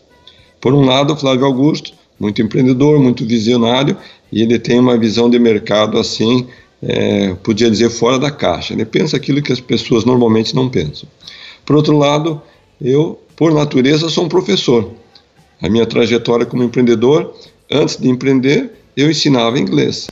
[0.60, 3.96] Por um lado, Flávio Augusto, muito empreendedor, muito visionário,
[4.32, 6.48] e ele tem uma visão de mercado assim,
[6.82, 8.74] é, podia dizer, fora da caixa.
[8.74, 11.08] Ele pensa aquilo que as pessoas normalmente não pensam.
[11.64, 12.42] Por outro lado,
[12.80, 15.00] eu, por natureza, sou um professor.
[15.62, 17.32] A minha trajetória como empreendedor,
[17.70, 20.08] antes de empreender, eu ensinava inglês.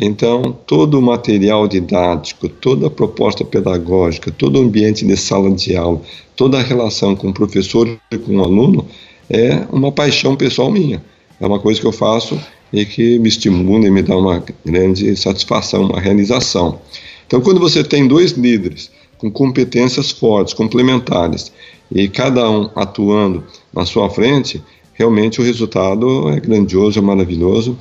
[0.00, 5.76] Então, todo o material didático, toda a proposta pedagógica, todo o ambiente de sala de
[5.76, 6.00] aula,
[6.36, 8.86] toda a relação com o professor e com o aluno
[9.30, 11.02] é uma paixão pessoal minha.
[11.40, 12.40] É uma coisa que eu faço
[12.72, 16.80] e que me estimula e me dá uma grande satisfação, uma realização.
[17.26, 21.52] Então, quando você tem dois líderes com competências fortes, complementares,
[21.90, 24.62] e cada um atuando na sua frente,
[24.98, 27.78] realmente o resultado é grandioso, é maravilhoso.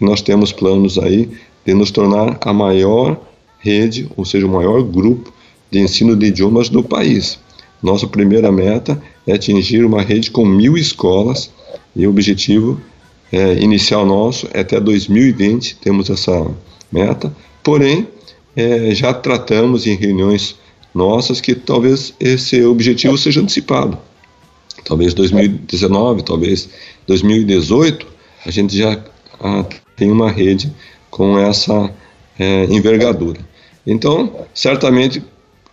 [0.00, 1.28] Nós temos planos aí
[1.66, 3.20] de nos tornar a maior
[3.58, 5.32] rede, ou seja, o maior grupo
[5.70, 7.38] de ensino de idiomas do país.
[7.82, 11.50] Nossa primeira meta é atingir uma rede com mil escolas
[11.96, 12.80] e o objetivo
[13.32, 16.46] é, inicial nosso é até 2020 temos essa
[16.92, 17.34] meta.
[17.62, 18.06] Porém,
[18.54, 20.56] é, já tratamos em reuniões
[20.94, 23.98] nossas que talvez esse objetivo seja antecipado.
[24.84, 26.68] Talvez 2019, talvez
[27.06, 28.06] 2018,
[28.44, 28.98] a gente já
[29.40, 29.64] ah,
[29.96, 30.72] tem uma rede
[31.10, 31.92] com essa
[32.38, 33.40] é, envergadura.
[33.86, 35.22] Então, certamente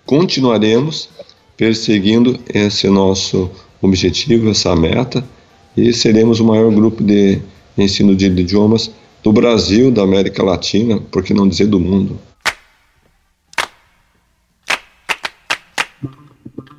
[0.06, 1.10] continuaremos
[1.56, 3.50] perseguindo esse nosso
[3.82, 5.24] objetivo, essa meta,
[5.76, 7.40] e seremos o maior grupo de
[7.78, 8.92] ensino de idiomas
[9.24, 12.20] do Brasil, da América Latina, por que não dizer do mundo.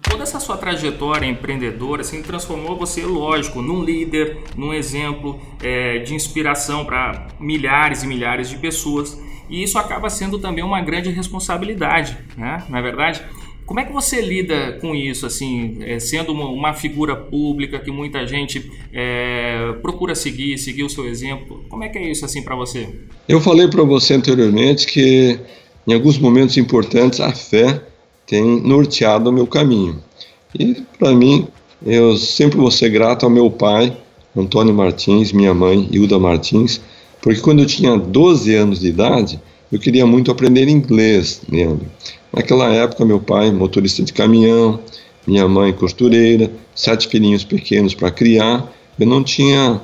[0.02, 6.12] Toda essa sua trajetória empreendedora assim, transformou você, lógico, num líder, num exemplo é, de
[6.12, 9.16] inspiração para milhares e milhares de pessoas.
[9.48, 12.64] E isso acaba sendo também uma grande responsabilidade, né?
[12.68, 13.22] não é verdade?
[13.64, 18.26] Como é que você lida com isso, assim, é, sendo uma, figura pública que muita
[18.26, 21.64] gente é, procura seguir, seguir o seu exemplo?
[21.68, 22.88] Como é que é isso, assim, para você?
[23.28, 25.38] Eu falei para você anteriormente que,
[25.86, 27.80] em alguns momentos importantes, a fé
[28.26, 30.09] tem norteado o meu caminho.
[30.58, 31.46] E, para mim,
[31.84, 33.96] eu sempre vou ser grato ao meu pai,
[34.36, 36.80] Antônio Martins, minha mãe, Hilda Martins,
[37.22, 41.86] porque quando eu tinha 12 anos de idade, eu queria muito aprender inglês, Leandro.
[42.32, 44.80] Naquela época, meu pai, motorista de caminhão,
[45.26, 48.72] minha mãe, costureira, sete filhinhos pequenos para criar.
[48.98, 49.80] Eu não tinha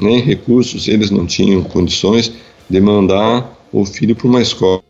[0.00, 2.32] nem recursos, eles não tinham condições
[2.68, 4.82] de mandar o filho para uma escola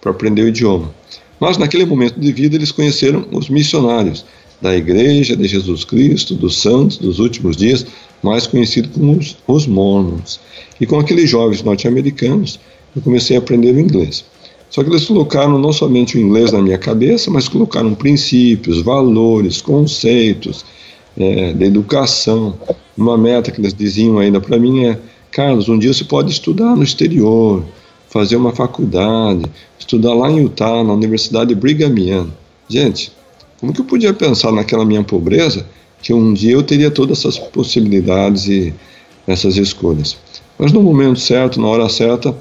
[0.00, 0.94] para aprender o idioma.
[1.40, 4.24] Mas naquele momento de vida, eles conheceram os missionários
[4.60, 7.86] da Igreja de Jesus Cristo, dos Santos dos últimos dias,
[8.22, 10.40] mais conhecido como os, os Mormons.
[10.80, 12.58] E com aqueles jovens norte-americanos,
[12.94, 14.24] eu comecei a aprender o inglês.
[14.70, 19.60] Só que eles colocaram não somente o inglês na minha cabeça, mas colocaram princípios, valores,
[19.62, 20.64] conceitos
[21.18, 22.54] é, educação.
[22.96, 24.98] Uma meta que eles diziam ainda para mim é:
[25.30, 27.64] Carlos, um dia você pode estudar no exterior,
[28.08, 29.44] fazer uma faculdade,
[29.78, 32.30] estudar lá em Utah, na Universidade Brigham Young.
[32.68, 33.12] Gente,
[33.60, 35.66] como que eu podia pensar naquela minha pobreza
[36.00, 38.72] que um dia eu teria todas essas possibilidades e
[39.26, 40.16] essas escolhas?
[40.58, 42.34] Mas no momento certo, na hora certa,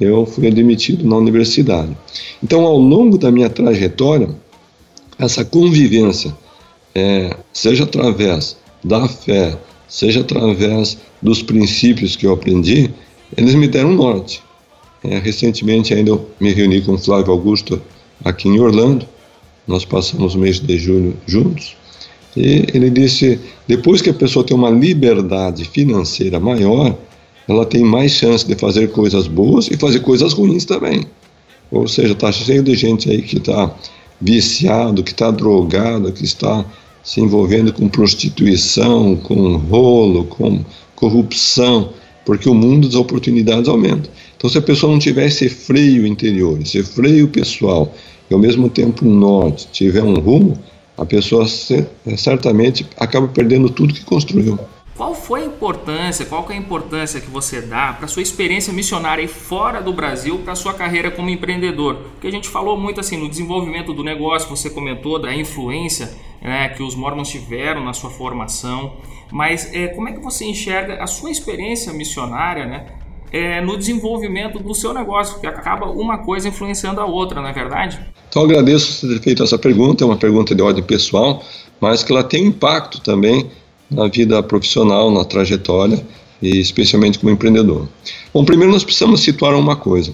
[0.00, 1.96] eu fui admitido na universidade.
[2.42, 4.28] Então, ao longo da minha trajetória,
[5.18, 6.34] essa convivência,
[6.94, 9.56] é, seja através da fé,
[9.88, 12.90] seja através dos princípios que eu aprendi,
[13.36, 14.42] eles me deram norte.
[15.02, 17.80] É, recentemente ainda eu me reuni com Flávio Augusto
[18.24, 19.06] aqui em Orlando,
[19.66, 21.76] nós passamos o mês de julho juntos,
[22.36, 26.96] e ele disse, depois que a pessoa tem uma liberdade financeira maior,
[27.46, 31.04] ela tem mais chance de fazer coisas boas e fazer coisas ruins também.
[31.70, 33.74] Ou seja, está cheio de gente aí que está
[34.20, 36.64] viciado, que está drogado, que está
[37.02, 41.90] se envolvendo com prostituição, com rolo, com corrupção,
[42.24, 44.08] porque o mundo das oportunidades aumenta.
[44.36, 47.94] Então, se a pessoa não tiver esse freio interior, esse freio pessoal,
[48.30, 50.58] e ao mesmo tempo norte, tiver um rumo,
[50.96, 54.58] a pessoa certamente acaba perdendo tudo que construiu.
[54.96, 59.26] Qual foi a importância, qual é a importância que você dá para sua experiência missionária
[59.28, 61.96] fora do Brasil, para sua carreira como empreendedor?
[62.12, 66.68] Porque a gente falou muito assim no desenvolvimento do negócio, você comentou da influência né,
[66.68, 68.92] que os mormons tiveram na sua formação,
[69.32, 72.86] mas é, como é que você enxerga a sua experiência missionária, né,
[73.34, 77.52] é, no desenvolvimento do seu negócio, que acaba uma coisa influenciando a outra, não é
[77.52, 77.98] verdade?
[78.28, 81.42] Então agradeço você ter feito essa pergunta, é uma pergunta de ordem pessoal,
[81.80, 83.50] mas que ela tem impacto também
[83.90, 86.00] na vida profissional, na trajetória
[86.40, 87.88] e especialmente como empreendedor.
[88.32, 90.12] Bom, primeiro nós precisamos situar uma coisa.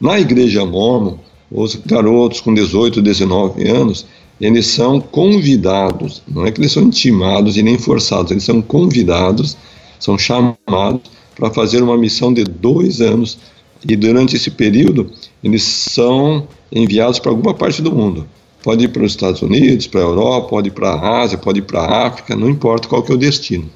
[0.00, 1.18] Na igreja mormon,
[1.50, 4.06] os garotos com 18, 19 anos,
[4.40, 9.58] eles são convidados, não é que eles são intimados e nem forçados, eles são convidados,
[10.00, 11.02] são chamados
[11.42, 13.36] para fazer uma missão de dois anos
[13.84, 15.10] e durante esse período
[15.42, 18.28] eles são enviados para alguma parte do mundo.
[18.62, 21.58] Pode ir para os Estados Unidos, para a Europa, pode ir para a Ásia, pode
[21.58, 23.68] ir para a África, não importa qual que é o destino.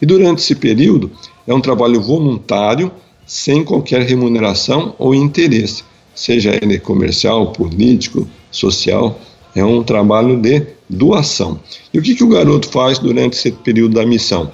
[0.00, 1.10] E durante esse período
[1.46, 2.92] é um trabalho voluntário,
[3.24, 9.18] sem qualquer remuneração ou interesse, seja ele comercial, político, social,
[9.54, 11.58] é um trabalho de doação.
[11.94, 14.52] E o que, que o garoto faz durante esse período da missão?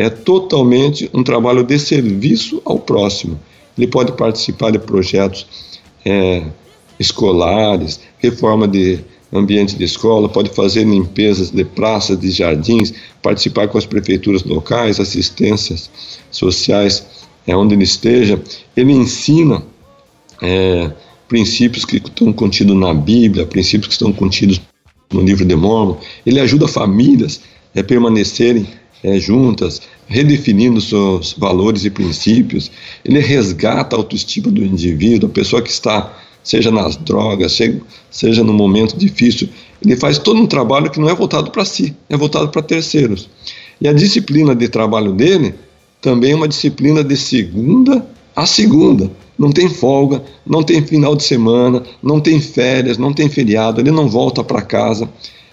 [0.00, 3.38] É totalmente um trabalho de serviço ao próximo.
[3.76, 5.46] Ele pode participar de projetos
[6.06, 6.42] é,
[6.98, 13.76] escolares, reforma de ambiente de escola, pode fazer limpezas de praças, de jardins, participar com
[13.76, 15.90] as prefeituras locais, assistências
[16.30, 17.06] sociais,
[17.46, 18.42] é, onde ele esteja.
[18.74, 19.62] Ele ensina
[20.40, 20.90] é,
[21.28, 24.62] princípios que estão contidos na Bíblia, princípios que estão contidos
[25.12, 25.98] no livro de Mormon.
[26.24, 27.42] Ele ajuda famílias
[27.76, 28.66] a permanecerem
[29.02, 32.70] é, juntas, redefinindo seus valores e princípios.
[33.04, 37.80] Ele resgata a autoestima do indivíduo, a pessoa que está, seja nas drogas, seja,
[38.10, 39.48] seja momento difícil.
[39.84, 43.28] Ele faz todo um trabalho que não é voltado para si, é voltado para terceiros.
[43.80, 45.54] E a disciplina de trabalho dele
[46.00, 49.10] também é uma disciplina de segunda a segunda.
[49.38, 53.90] Não tem folga, não tem final de semana, não tem férias, não tem feriado, ele
[53.90, 55.08] não volta para casa.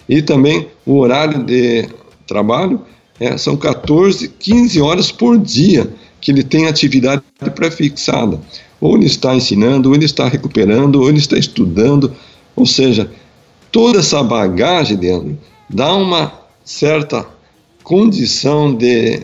[0.09, 1.87] E também o horário de
[2.25, 2.81] trabalho
[3.19, 5.91] é, são 14, 15 horas por dia
[6.21, 7.21] que ele tem atividade
[7.55, 8.39] pré-fixada.
[8.79, 12.13] Ou ele está ensinando, ou ele está recuperando, ou ele está estudando.
[12.55, 13.09] Ou seja,
[13.71, 15.37] toda essa bagagem dentro
[15.69, 16.31] dá uma
[16.63, 17.25] certa
[17.83, 19.21] condição de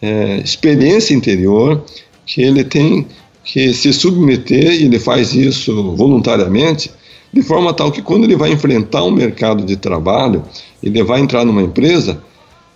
[0.00, 1.82] é, experiência interior
[2.26, 3.06] que ele tem
[3.42, 6.90] que se submeter, e ele faz isso voluntariamente,
[7.32, 10.42] de forma tal que quando ele vai enfrentar um mercado de trabalho,
[10.82, 12.22] ele vai entrar numa empresa,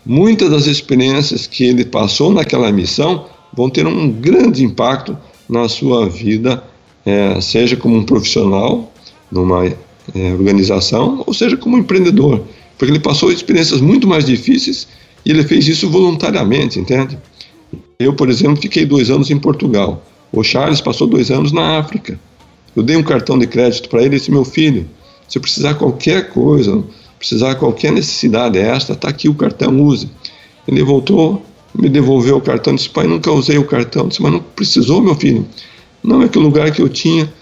[0.05, 5.17] muitas das experiências que ele passou naquela missão vão ter um grande impacto
[5.49, 6.63] na sua vida,
[7.05, 8.93] é, seja como um profissional
[9.31, 12.43] numa é, organização, ou seja como um empreendedor,
[12.77, 14.87] porque ele passou experiências muito mais difíceis
[15.25, 17.19] e ele fez isso voluntariamente, entende?
[17.99, 20.05] Eu, por exemplo, fiquei dois anos em Portugal.
[20.33, 22.19] O Charles passou dois anos na África.
[22.77, 24.89] Eu dei um cartão de crédito para ele e disse: meu filho,
[25.29, 26.83] se precisar qualquer coisa,
[27.19, 30.09] precisar qualquer necessidade esta, está aqui o cartão, use.
[30.67, 31.43] Ele voltou,
[31.75, 34.09] me devolveu o cartão, disse: pai, nunca usei o cartão.
[34.09, 35.47] disse: mas não precisou, meu filho.
[36.03, 37.33] Não é que o lugar que eu tinha,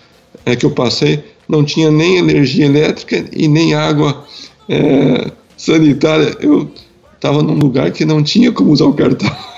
[0.44, 4.24] é que eu passei, não tinha nem energia elétrica e nem água
[4.68, 6.36] é, sanitária.
[6.40, 6.70] Eu
[7.14, 9.30] estava num lugar que não tinha como usar o cartão.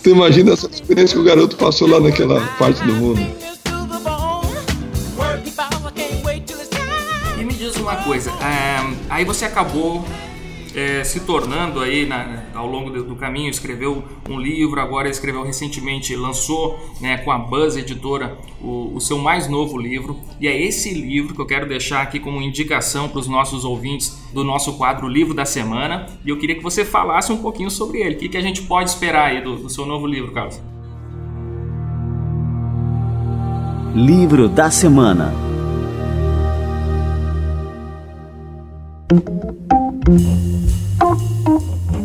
[0.00, 3.47] Então imagina essa experiência que o garoto passou lá naquela parte do mundo.
[8.08, 10.02] Coisa, é, aí você acabou
[10.74, 16.16] é, se tornando aí na, ao longo do, caminho, escreveu um livro, agora escreveu recentemente,
[16.16, 20.18] lançou né, com a Buzz Editora o, o, seu mais novo livro.
[20.40, 24.18] E é esse livro que eu quero deixar aqui como indicação para os nossos ouvintes
[24.32, 26.06] do nosso quadro Livro da Semana.
[26.24, 28.14] E eu queria que você falasse um pouquinho sobre ele.
[28.14, 30.58] O que, que a gente pode esperar aí do, do seu novo livro, Carlos?
[33.94, 35.47] Livro da Semana.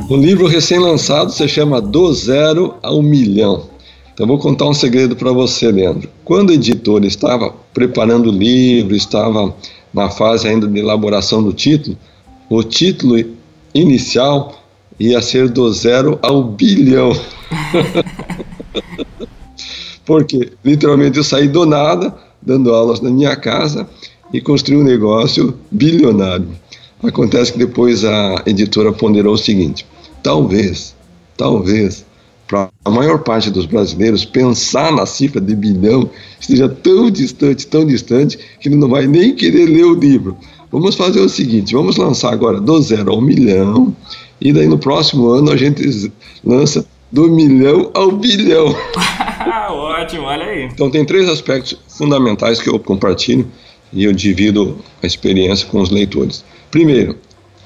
[0.09, 3.67] O livro recém-lançado se chama Do Zero ao Milhão.
[4.13, 6.09] Então vou contar um segredo para você, Leandro.
[6.23, 9.53] Quando o editor estava preparando o livro, estava
[9.93, 11.97] na fase ainda de elaboração do título,
[12.49, 13.21] o título
[13.73, 14.63] inicial
[14.97, 17.11] ia ser do zero ao bilhão.
[20.05, 23.89] Porque literalmente eu saí do nada, dando aulas na minha casa
[24.31, 26.62] e construí um negócio bilionário.
[27.03, 29.85] Acontece que depois a editora ponderou o seguinte:
[30.21, 30.95] talvez,
[31.35, 32.05] talvez,
[32.47, 37.85] para a maior parte dos brasileiros, pensar na cifra de bilhão esteja tão distante, tão
[37.85, 40.37] distante, que ele não vai nem querer ler o livro.
[40.71, 43.93] Vamos fazer o seguinte: vamos lançar agora do zero ao milhão,
[44.39, 46.11] e daí no próximo ano a gente
[46.43, 48.75] lança do milhão ao bilhão.
[49.69, 50.63] Ótimo, olha aí.
[50.65, 53.47] Então tem três aspectos fundamentais que eu compartilho
[53.91, 56.43] e eu divido a experiência com os leitores.
[56.73, 57.15] Primeiro,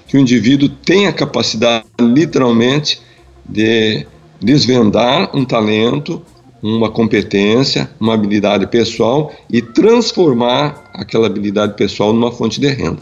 [0.05, 2.99] que o indivíduo tem a capacidade, literalmente,
[3.47, 4.05] de
[4.41, 6.22] desvendar um talento,
[6.62, 12.99] uma competência, uma habilidade pessoal e transformar aquela habilidade pessoal numa fonte de renda.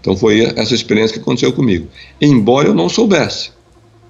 [0.00, 1.88] Então foi essa experiência que aconteceu comigo.
[2.20, 3.50] Embora eu não soubesse,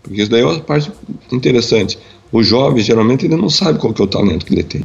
[0.02, 0.92] porque isso daí é uma parte
[1.32, 1.98] interessante.
[2.30, 4.82] O jovem, geralmente, ele não sabe qual é o talento que ele tem.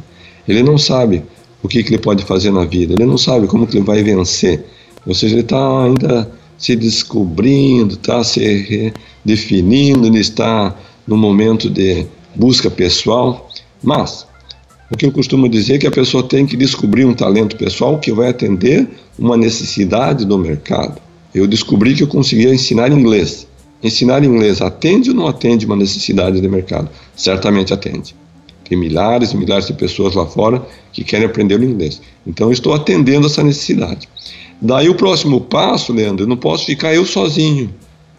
[0.48, 1.22] Ele não sabe
[1.62, 4.02] o que, que ele pode fazer na vida, ele não sabe como que ele vai
[4.02, 4.64] vencer.
[5.06, 8.92] Ou seja, ele está ainda se descobrindo, está se
[9.24, 10.76] definindo, ele está
[11.06, 13.48] no momento de busca pessoal.
[13.82, 14.26] Mas
[14.90, 17.98] o que eu costumo dizer é que a pessoa tem que descobrir um talento pessoal
[17.98, 18.88] que vai atender
[19.18, 21.00] uma necessidade do mercado.
[21.34, 23.46] Eu descobri que eu conseguia ensinar inglês.
[23.82, 26.90] Ensinar inglês atende ou não atende uma necessidade de mercado?
[27.14, 28.14] Certamente atende.
[28.68, 32.00] Tem milhares e milhares de pessoas lá fora que querem aprender o inglês.
[32.26, 34.08] Então, eu estou atendendo essa necessidade.
[34.60, 37.72] Daí, o próximo passo, Leandro, eu não posso ficar eu sozinho.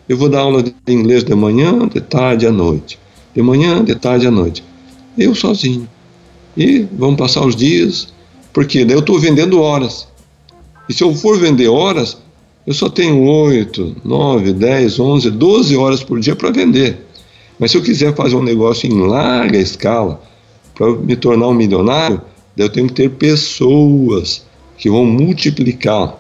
[0.10, 2.98] Eu vou dar aula de inglês de manhã, de tarde à noite.
[3.34, 4.64] De manhã, de tarde à noite.
[5.18, 5.88] Eu sozinho.
[6.58, 8.12] E vamos passar os dias,
[8.52, 10.08] porque daí eu estou vendendo horas.
[10.90, 12.18] E se eu for vender horas,
[12.66, 17.06] eu só tenho 8, 9, 10, 11, 12 horas por dia para vender.
[17.58, 20.22] Mas se eu quiser fazer um negócio em larga escala,
[20.74, 22.22] para me tornar um milionário,
[22.58, 24.44] eu tenho que ter pessoas
[24.78, 26.18] que vão multiplicar,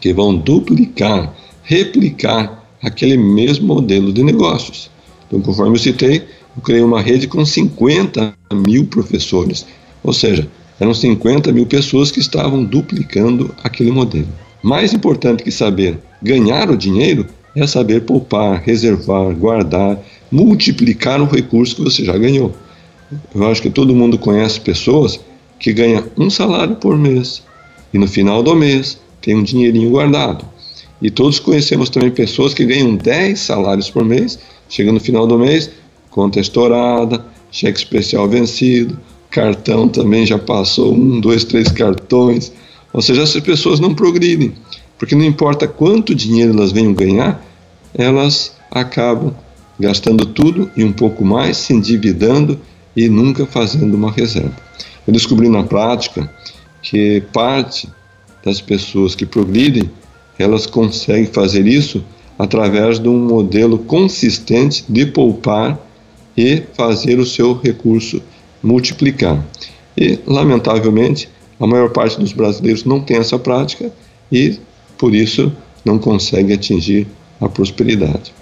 [0.00, 4.90] que vão duplicar, replicar aquele mesmo modelo de negócios.
[5.26, 6.24] Então, conforme eu citei,
[6.56, 9.66] eu criei uma rede com 50 mil professores,
[10.02, 10.48] ou seja,
[10.80, 14.28] eram 50 mil pessoas que estavam duplicando aquele modelo.
[14.62, 19.98] Mais importante que saber ganhar o dinheiro é saber poupar, reservar, guardar,
[20.30, 22.54] multiplicar o recurso que você já ganhou.
[23.34, 25.18] Eu acho que todo mundo conhece pessoas
[25.58, 27.42] que ganham um salário por mês
[27.92, 28.98] e no final do mês
[29.28, 30.42] tem um dinheirinho guardado.
[31.02, 34.38] E todos conhecemos também pessoas que ganham 10 salários por mês,
[34.70, 35.68] chega no final do mês,
[36.08, 37.22] conta estourada,
[37.52, 38.98] cheque especial vencido,
[39.30, 42.50] cartão também já passou um, dois, três cartões.
[42.90, 44.54] Ou seja, essas pessoas não progridem,
[44.98, 47.44] porque não importa quanto dinheiro elas venham ganhar,
[47.92, 49.34] elas acabam
[49.78, 52.58] gastando tudo e um pouco mais, se endividando
[52.96, 54.56] e nunca fazendo uma reserva.
[55.06, 56.30] Eu descobri na prática
[56.80, 57.90] que parte
[58.48, 59.90] das pessoas que progridem,
[60.38, 62.02] elas conseguem fazer isso
[62.38, 65.78] através de um modelo consistente de poupar
[66.36, 68.22] e fazer o seu recurso
[68.62, 69.44] multiplicar.
[69.96, 71.28] E, lamentavelmente,
[71.60, 73.92] a maior parte dos brasileiros não tem essa prática
[74.30, 74.58] e,
[74.96, 75.52] por isso,
[75.84, 77.06] não consegue atingir
[77.40, 78.32] a prosperidade.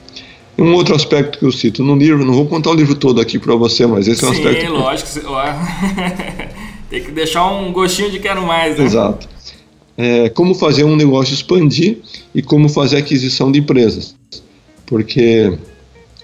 [0.58, 3.38] Um outro aspecto que eu cito no livro, não vou contar o livro todo aqui
[3.38, 4.66] para você, mas esse é um Sim, aspecto.
[4.66, 5.08] Sim, lógico.
[6.88, 8.84] Tem que deixar um gostinho de quero mais, né?
[8.84, 9.35] Exato.
[9.96, 11.98] É, como fazer um negócio expandir
[12.34, 14.14] e como fazer aquisição de empresas.
[14.84, 15.56] Porque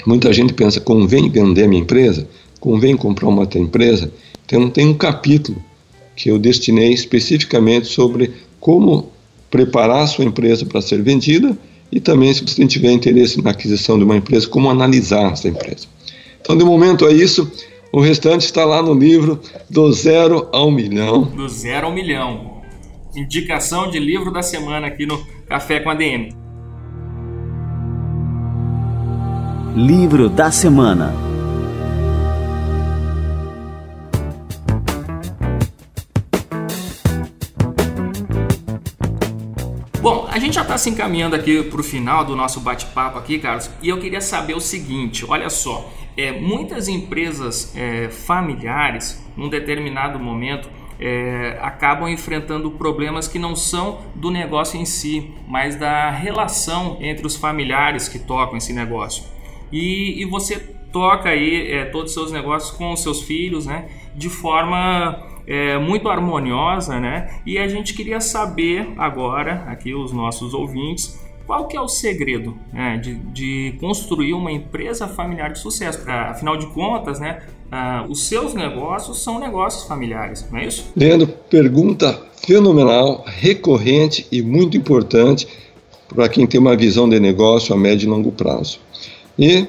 [0.07, 2.29] muita gente pensa, convém vender minha empresa?
[2.61, 4.13] Convém comprar uma outra empresa?
[4.45, 5.63] Então tem um capítulo
[6.15, 9.11] que eu destinei especificamente sobre como
[9.51, 11.57] preparar a sua empresa para ser vendida
[11.93, 15.87] e também, se você tiver interesse na aquisição de uma empresa, como analisar essa empresa.
[16.41, 17.51] Então, de momento é isso.
[17.93, 21.25] O restante está lá no livro Do Zero ao Milhão.
[21.25, 22.52] Do Zero ao Milhão.
[23.15, 26.35] Indicação de livro da semana aqui no Café com a DM.
[29.77, 31.13] Livro da semana.
[40.01, 43.39] Bom, a gente já está se encaminhando aqui para o final do nosso bate-papo aqui,
[43.39, 49.51] Carlos, e eu queria saber o seguinte: olha só, é, muitas empresas é, familiares, num
[49.51, 50.69] determinado momento,
[51.01, 57.27] é, acabam enfrentando problemas que não são do negócio em si, mas da relação entre
[57.27, 59.25] os familiares que tocam esse negócio.
[59.71, 60.59] E, e você
[60.93, 65.79] toca aí é, todos os seus negócios com os seus filhos, né, de forma é,
[65.79, 67.41] muito harmoniosa, né?
[67.45, 72.57] E a gente queria saber agora, aqui os nossos ouvintes, qual que é o segredo
[72.73, 76.01] né, de, de, construir uma empresa familiar de sucesso?
[76.01, 80.91] Pra, afinal de contas, né, uh, os seus negócios são negócios familiares, não é isso?
[80.97, 85.47] Leandro, pergunta fenomenal, recorrente e muito importante
[86.09, 88.81] para quem tem uma visão de negócio a médio e longo prazo.
[89.39, 89.67] E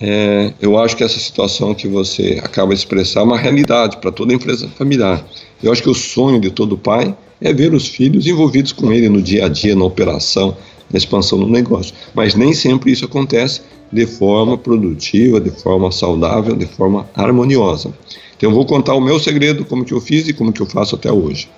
[0.00, 4.10] é, eu acho que essa situação que você acaba de expressar é uma realidade para
[4.10, 5.24] toda empresa familiar.
[5.62, 9.08] Eu acho que o sonho de todo pai é ver os filhos envolvidos com ele
[9.08, 10.56] no dia a dia, na operação,
[10.92, 11.94] na expansão do negócio.
[12.14, 13.62] Mas nem sempre isso acontece
[13.92, 17.92] de forma produtiva, de forma saudável, de forma harmoniosa.
[18.36, 20.66] Então eu vou contar o meu segredo, como que eu fiz e como que eu
[20.66, 21.48] faço até hoje.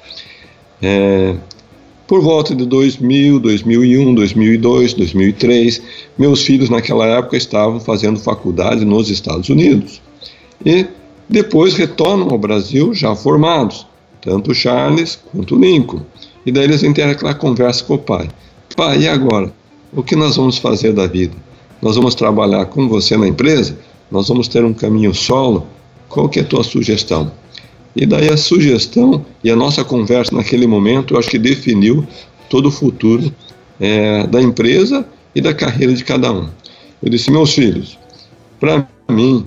[0.82, 1.34] É,
[2.06, 5.82] por volta de 2000, 2001, 2002, 2003,
[6.18, 10.02] meus filhos naquela época estavam fazendo faculdade nos Estados Unidos.
[10.64, 10.86] E
[11.28, 13.86] depois retornam ao Brasil já formados,
[14.20, 16.02] tanto Charles quanto Lincoln.
[16.44, 18.28] E daí eles entram aquela conversa com o pai.
[18.76, 19.52] Pai, e agora?
[19.92, 21.36] O que nós vamos fazer da vida?
[21.80, 23.78] Nós vamos trabalhar com você na empresa?
[24.10, 25.64] Nós vamos ter um caminho solo?
[26.08, 27.30] Qual que é a tua sugestão?
[27.94, 32.04] E daí a sugestão e a nossa conversa naquele momento, eu acho que definiu
[32.50, 33.32] todo o futuro
[33.78, 35.06] é, da empresa
[35.36, 36.48] e da carreira de cada um.
[37.00, 37.96] Eu disse, meus filhos,
[38.58, 39.46] para mim,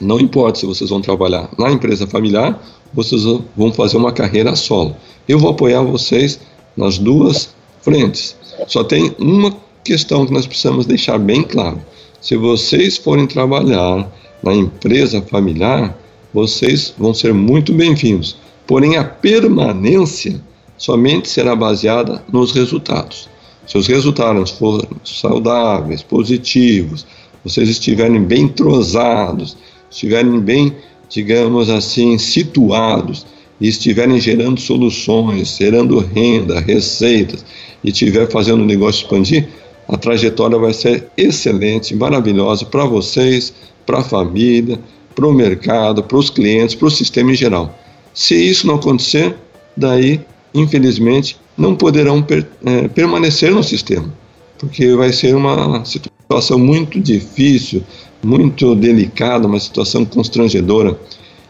[0.00, 2.60] não importa se vocês vão trabalhar na empresa familiar,
[2.92, 3.22] vocês
[3.56, 4.96] vão fazer uma carreira solo.
[5.28, 6.40] Eu vou apoiar vocês
[6.76, 8.36] nas duas frentes.
[8.66, 9.54] Só tem uma
[9.84, 11.80] questão que nós precisamos deixar bem claro.
[12.20, 14.10] Se vocês forem trabalhar
[14.42, 15.96] na empresa familiar,
[16.32, 18.36] vocês vão ser muito bem-vindos.
[18.66, 20.40] Porém, a permanência
[20.78, 23.28] somente será baseada nos resultados.
[23.66, 27.06] Se os resultados forem saudáveis, positivos,
[27.44, 29.56] vocês estiverem bem entrosados,
[29.90, 30.74] estiverem bem,
[31.08, 33.26] digamos assim, situados
[33.62, 37.44] e estiverem gerando soluções, gerando renda, receitas
[37.84, 39.48] e estiver fazendo o negócio expandir,
[39.88, 43.54] a trajetória vai ser excelente, maravilhosa para vocês,
[43.86, 44.80] para a família,
[45.14, 47.78] para o mercado, para os clientes, para o sistema em geral.
[48.12, 49.36] Se isso não acontecer,
[49.76, 50.20] daí,
[50.52, 54.12] infelizmente, não poderão per, é, permanecer no sistema,
[54.58, 57.84] porque vai ser uma situação muito difícil,
[58.24, 60.98] muito delicada, uma situação constrangedora.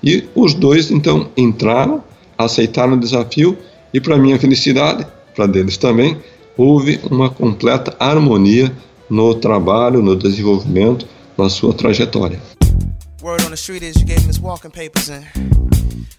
[0.03, 2.03] E os dois então entraram,
[2.36, 3.57] aceitaram o desafio
[3.94, 6.16] e, para minha felicidade, para deles também,
[6.57, 8.72] houve uma completa harmonia
[9.09, 12.40] no trabalho, no desenvolvimento, na sua trajetória.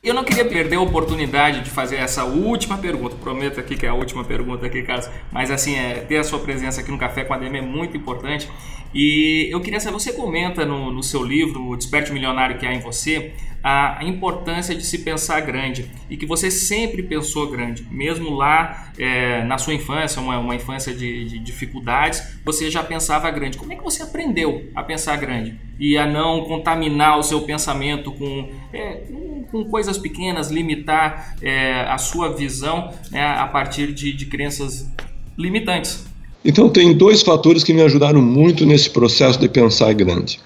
[0.04, 3.16] Eu não queria perder a oportunidade de fazer essa última pergunta.
[3.16, 5.10] Prometo aqui que é a última pergunta aqui, Carlos.
[5.32, 7.96] Mas assim, é, ter a sua presença aqui no Café com a DM é muito
[7.96, 8.50] importante.
[8.94, 12.74] E eu queria saber, você comenta no, no seu livro, O Desperte Milionário que há
[12.74, 13.34] em você,
[13.64, 18.92] a, a, importância de se pensar grande e que você sempre pensou grande, mesmo lá
[19.00, 23.58] é, na sua infância, uma, uma infância de, de, dificuldades, você já pensava grande.
[23.58, 28.12] Como é que você aprendeu a pensar grande e a não contaminar o seu pensamento
[28.12, 34.12] com, é, com, com coisas pequenas, limitar é, a sua visão né, a partir de,
[34.12, 34.92] de crenças
[35.38, 36.13] limitantes?
[36.44, 40.40] Então, tem dois fatores que me ajudaram muito nesse processo de pensar grande.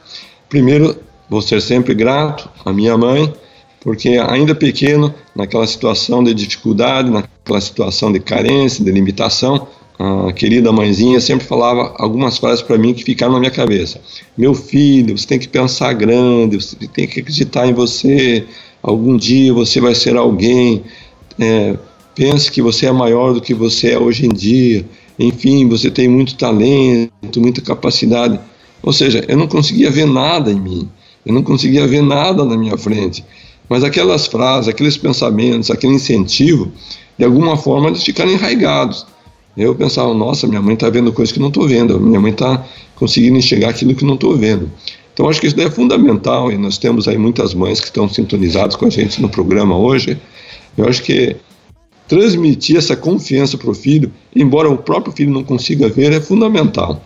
[0.50, 0.96] Primeiro,
[1.30, 3.34] Vou ser sempre grato à minha mãe,
[3.82, 9.68] porque ainda pequeno, naquela situação de dificuldade, naquela situação de carência, de limitação,
[10.00, 14.00] a querida mãezinha sempre falava algumas frases para mim que ficaram na minha cabeça.
[14.38, 18.46] Meu filho, você tem que pensar grande, você tem que acreditar em você.
[18.82, 20.84] Algum dia você vai ser alguém.
[21.40, 21.76] É,
[22.16, 24.86] pense que você é maior do que você é hoje em dia.
[25.20, 28.40] Enfim, você tem muito talento, muita capacidade.
[28.84, 30.90] Ou seja, eu não conseguia ver nada em mim.
[31.26, 33.24] Eu não conseguia ver nada na minha frente.
[33.68, 36.72] Mas aquelas frases, aqueles pensamentos, aquele incentivo,
[37.18, 39.06] de alguma forma eles ficaram enraigados.
[39.58, 42.64] Eu pensava, nossa, minha mãe está vendo coisas que não estou vendo, minha mãe está
[42.96, 44.72] conseguindo enxergar aquilo que não estou vendo.
[45.14, 48.76] Então acho que isso é fundamental e nós temos aí muitas mães que estão sintonizadas
[48.76, 50.16] com a gente no programa hoje.
[50.78, 51.36] Eu acho que
[52.08, 57.02] transmitir essa confiança para o filho, embora o próprio filho não consiga ver, é fundamental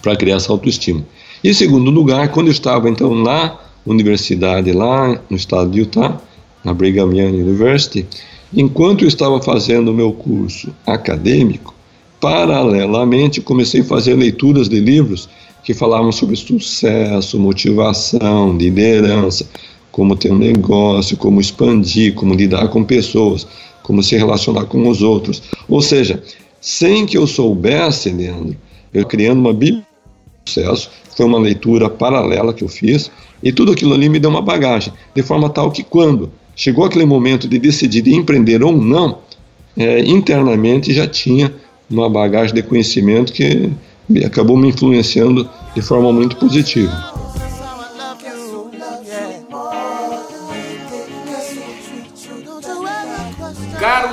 [0.00, 1.04] para criar essa autoestima.
[1.44, 6.20] E segundo lugar, quando eu estava então na universidade lá no estado de Utah,
[6.64, 8.06] na Brigham Young University,
[8.54, 11.74] enquanto eu estava fazendo o meu curso acadêmico,
[12.20, 15.28] paralelamente comecei a fazer leituras de livros
[15.64, 19.46] que falavam sobre sucesso, motivação, liderança,
[19.90, 23.46] como ter um negócio, como expandir, como lidar com pessoas,
[23.82, 25.42] como se relacionar com os outros.
[25.68, 26.22] Ou seja,
[26.60, 28.56] sem que eu soubesse, Leandro,
[28.92, 29.86] eu criando uma Bíblia
[30.44, 33.10] sucesso, foi uma leitura paralela que eu fiz,
[33.42, 37.04] e tudo aquilo ali me deu uma bagagem, de forma tal que quando chegou aquele
[37.04, 39.18] momento de decidir de empreender ou não,
[39.76, 41.52] é, internamente já tinha
[41.88, 43.70] uma bagagem de conhecimento que
[44.24, 47.21] acabou me influenciando de forma muito positiva.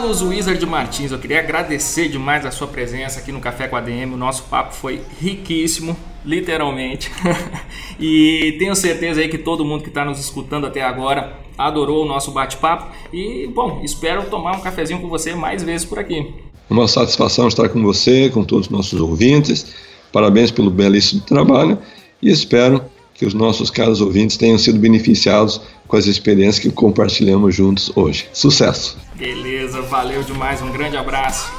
[0.09, 3.79] Carlos Wizard Martins, eu queria agradecer demais a sua presença aqui no Café com a
[3.79, 4.15] DM.
[4.15, 5.95] O nosso papo foi riquíssimo,
[6.25, 7.11] literalmente.
[7.99, 12.07] e tenho certeza aí que todo mundo que está nos escutando até agora adorou o
[12.07, 12.87] nosso bate-papo.
[13.13, 16.33] E, bom, espero tomar um cafezinho com você mais vezes por aqui.
[16.67, 19.75] Uma satisfação estar com você, com todos os nossos ouvintes.
[20.11, 21.77] Parabéns pelo belíssimo trabalho
[22.19, 22.83] e espero
[23.13, 28.27] que os nossos caros ouvintes tenham sido beneficiados com as experiências que compartilhamos juntos hoje.
[28.33, 28.97] Sucesso!
[29.19, 31.51] Beleza, valeu demais, um grande abraço.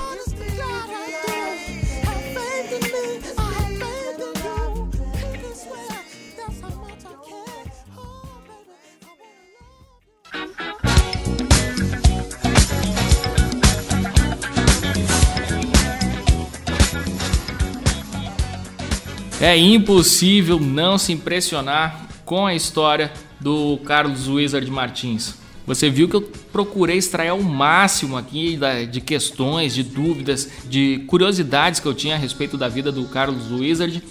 [19.38, 25.34] É impossível não se impressionar com a história do Carlos Wizard Martins.
[25.70, 28.58] Você viu que eu procurei extrair o máximo aqui
[28.90, 33.52] de questões, de dúvidas, de curiosidades que eu tinha a respeito da vida do Carlos
[33.52, 34.02] Wizard,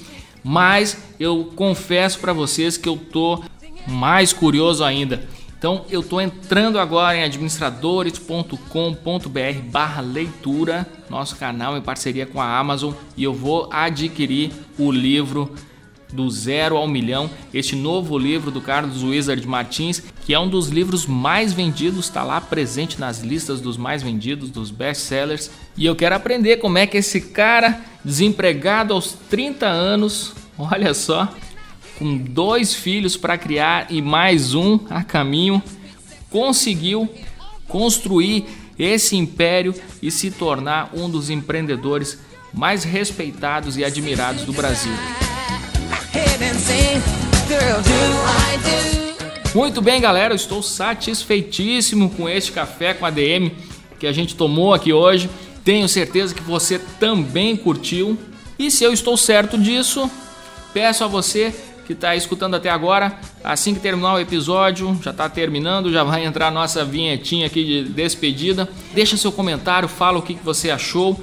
[0.41, 3.43] mas eu confesso para vocês que eu tô
[3.86, 5.28] mais curioso ainda.
[5.57, 12.57] Então eu estou entrando agora em administradores.com.br barra leitura, nosso canal em parceria com a
[12.57, 15.53] Amazon, e eu vou adquirir o livro
[16.12, 20.70] do Zero ao Milhão, este novo livro do Carlos Wizard Martins, que é um dos
[20.70, 25.51] livros mais vendidos, está lá presente nas listas dos mais vendidos, dos best-sellers.
[25.78, 31.32] E eu quero aprender como é que esse cara, desempregado aos 30 anos, olha só,
[31.97, 35.62] com dois filhos para criar e mais um a caminho,
[36.30, 37.10] conseguiu
[37.68, 38.45] construir
[38.78, 42.18] esse império e se tornar um dos empreendedores
[42.53, 44.93] mais respeitados e admirados do Brasil.
[49.53, 53.51] Muito bem, galera, eu estou satisfeitíssimo com este café com ADM
[53.99, 55.30] que a gente tomou aqui hoje.
[55.64, 58.18] Tenho certeza que você também curtiu.
[58.57, 60.10] E se eu estou certo disso,
[60.74, 61.53] peço a você
[61.86, 66.24] que está escutando até agora, assim que terminar o episódio, já está terminando, já vai
[66.24, 68.70] entrar a nossa vinhetinha aqui de despedida.
[68.93, 71.20] Deixa seu comentário, fala o que, que você achou.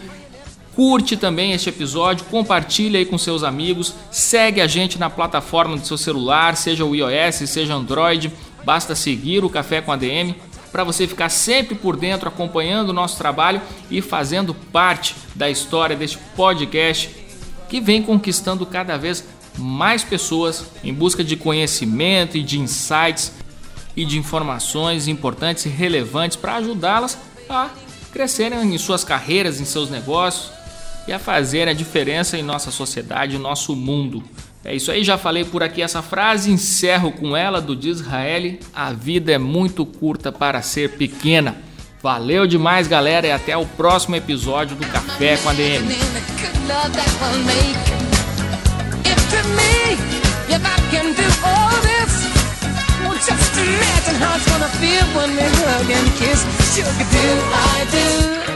[0.77, 5.87] Curte também este episódio, compartilha aí com seus amigos, segue a gente na plataforma do
[5.87, 8.31] seu celular, seja o iOS, seja Android,
[8.63, 10.35] basta seguir o Café com ADM
[10.71, 15.97] para você ficar sempre por dentro acompanhando o nosso trabalho e fazendo parte da história
[15.97, 17.09] deste podcast
[17.71, 19.25] que vem conquistando cada vez
[19.57, 23.33] mais pessoas em busca de conhecimento e de insights
[23.97, 27.17] e de informações importantes e relevantes para ajudá-las
[27.49, 27.71] a
[28.13, 30.56] crescerem em suas carreiras, em seus negócios
[31.07, 34.23] e a fazer a diferença em nossa sociedade, nosso mundo.
[34.65, 38.93] É isso aí, já falei por aqui essa frase, encerro com ela do Disraeli: A
[38.93, 41.57] vida é muito curta para ser pequena.
[42.03, 45.87] Valeu demais, galera, e até o próximo episódio do Café com a DM.
[53.27, 56.41] just imagine how it's gonna feel when we hug and kiss.
[56.75, 58.56] Sugar, do I do?